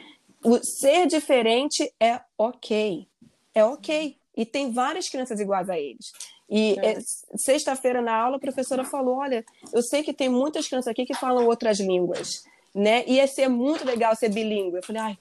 [0.43, 3.07] o ser diferente é ok.
[3.55, 4.17] É ok.
[4.41, 6.15] E tem várias crianças iguais a eles.
[6.49, 6.93] E é.
[6.93, 6.99] é
[7.37, 11.13] sexta-feira na aula a professora falou: olha, eu sei que tem muitas crianças aqui que
[11.13, 12.43] falam outras línguas,
[12.75, 13.05] né?
[13.07, 14.79] Ia ser muito legal ser bilíngue.
[14.79, 15.19] Eu falei, ai,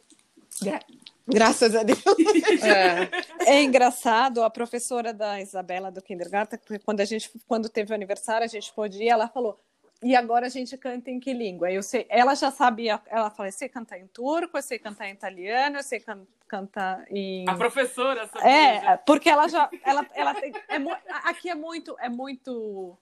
[0.62, 0.80] gra
[1.28, 2.02] graças a Deus.
[3.46, 3.56] É.
[3.58, 3.62] é.
[3.62, 8.48] engraçado, a professora da Isabela do Kindergarten, quando a gente, quando teve o aniversário, a
[8.48, 9.60] gente pôde ir, ela falou:
[10.02, 11.70] e agora a gente canta em que língua?
[11.70, 15.10] Eu sei, ela já sabia, ela falou, eu sei cantar em turco, eu sei cantar
[15.10, 17.48] em italiano, eu sei can, cantar em...
[17.48, 18.50] A professora sabia.
[18.50, 20.78] É, porque ela já, ela, ela tem, é,
[21.24, 22.98] aqui é muito, é muito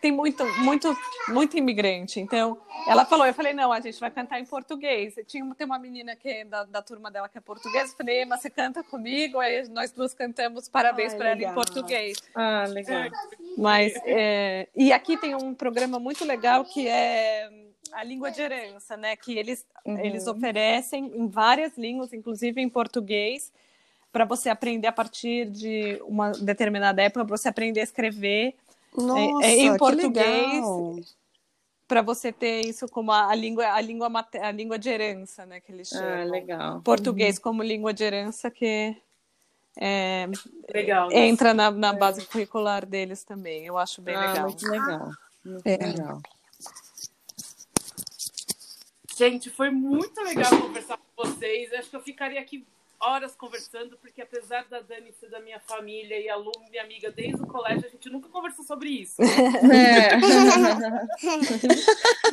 [0.00, 0.96] tem muito, muito,
[1.28, 2.20] muito imigrante.
[2.20, 5.14] Então, ela falou, eu falei, não, a gente vai cantar em português.
[5.26, 8.24] Tinha tem uma menina que é da, da turma dela que é portuguesa, eu falei,
[8.24, 9.40] mas você canta comigo?
[9.40, 12.18] Aí nós duas cantamos parabéns para ela em português.
[12.34, 13.10] Ah, legal.
[13.58, 17.65] Mas, é, e aqui tem um programa muito legal que é
[17.96, 19.16] a língua de herança, né?
[19.16, 19.98] Que eles, uhum.
[19.98, 23.50] eles oferecem em várias línguas, inclusive em português,
[24.12, 28.54] para você aprender a partir de uma determinada época, para você aprender a escrever
[28.94, 30.64] nossa, é, é em português
[31.88, 34.10] para você ter isso como a, a, língua a língua
[34.42, 36.20] a língua de herança, né, que eles ah, chamam.
[36.20, 36.80] Ah, legal.
[36.82, 37.42] Português uhum.
[37.42, 38.96] como língua de herança que
[39.78, 40.26] é,
[40.72, 43.66] legal, entra na, na base curricular deles também.
[43.66, 44.44] Eu acho bem ah, legal.
[44.44, 45.10] Muito legal.
[45.44, 45.76] Muito é.
[45.76, 46.20] legal.
[49.16, 51.72] Gente, foi muito legal conversar com vocês.
[51.72, 52.66] Acho que eu ficaria aqui
[53.00, 57.42] horas conversando, porque apesar da Dani ser da minha família e aluna minha amiga desde
[57.42, 59.16] o colégio, a gente nunca conversou sobre isso.
[59.72, 60.16] É.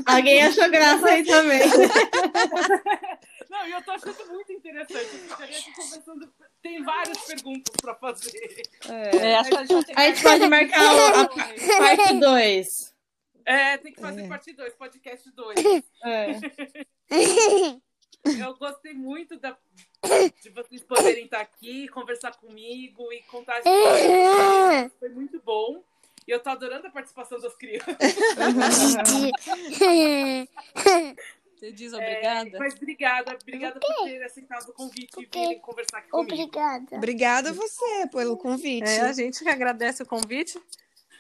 [0.14, 1.62] Alguém achou graça aí também.
[3.50, 5.10] Não, e eu tô achando muito interessante.
[5.14, 6.34] Eu ficaria aqui conversando.
[6.62, 8.64] Tem várias perguntas para fazer.
[8.90, 9.16] É.
[9.16, 12.93] É, a, gente a gente pode marcar a parte 2.
[13.46, 14.28] É, tem que fazer é.
[14.28, 15.60] parte 2, podcast 2.
[16.06, 16.39] É.
[18.24, 19.58] Eu gostei muito da,
[20.41, 24.91] de vocês poderem estar aqui, conversar comigo e contar histórias.
[25.00, 25.84] Foi muito bom.
[26.26, 27.98] E eu tô adorando a participação das crianças.
[31.64, 32.50] Você diz obrigada?
[32.50, 36.34] É, mas obrigada, obrigada por ter aceitado o convite e vir conversar aqui comigo.
[36.34, 36.96] Obrigada.
[36.96, 38.88] Obrigada a você pelo convite.
[38.88, 40.58] É, a gente que agradece o convite.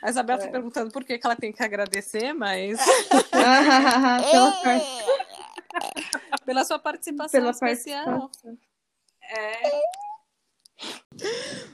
[0.03, 0.51] A Isabel está é.
[0.51, 2.77] perguntando por que, que ela tem que agradecer, mas.
[6.45, 8.19] Pela sua participação Pela especial.
[8.19, 8.57] Participação.
[9.33, 9.81] É.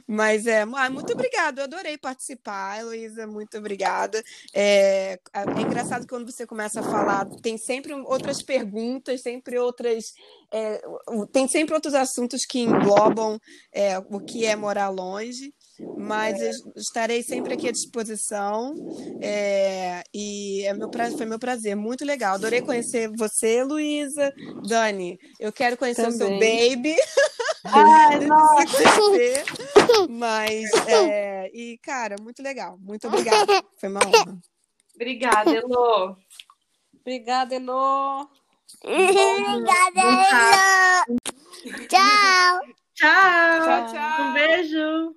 [0.06, 4.22] Mas é, ah, muito obrigada, eu adorei participar, Heloísa, muito obrigada.
[4.54, 10.14] É, é, engraçado que quando você começa a falar, tem sempre outras perguntas, sempre outras.
[10.52, 10.80] É,
[11.32, 13.40] tem sempre outros assuntos que englobam
[13.72, 15.52] é, o que é morar longe
[15.96, 16.40] mas
[16.76, 18.74] estarei sempre aqui à disposição.
[19.20, 21.10] É, e é meu pra...
[21.10, 22.34] foi meu prazer, muito legal.
[22.34, 24.32] Adorei conhecer você, Luísa.
[24.66, 26.16] Dani, eu quero conhecer Também.
[26.16, 26.96] o seu baby.
[27.64, 28.66] Ai, nossa.
[28.66, 29.44] conhecer.
[30.08, 31.50] Mas, é...
[31.52, 32.78] e, cara, muito legal.
[32.78, 33.62] Muito obrigada.
[33.78, 34.38] Foi uma honra.
[34.94, 36.16] Obrigada, Elô.
[37.00, 38.28] Obrigada, Elô.
[38.84, 41.16] Obrigada, Elô.
[41.88, 42.60] Tchau.
[42.94, 43.64] Tchau.
[43.64, 44.22] Tchau, tchau.
[44.22, 45.16] Um beijo.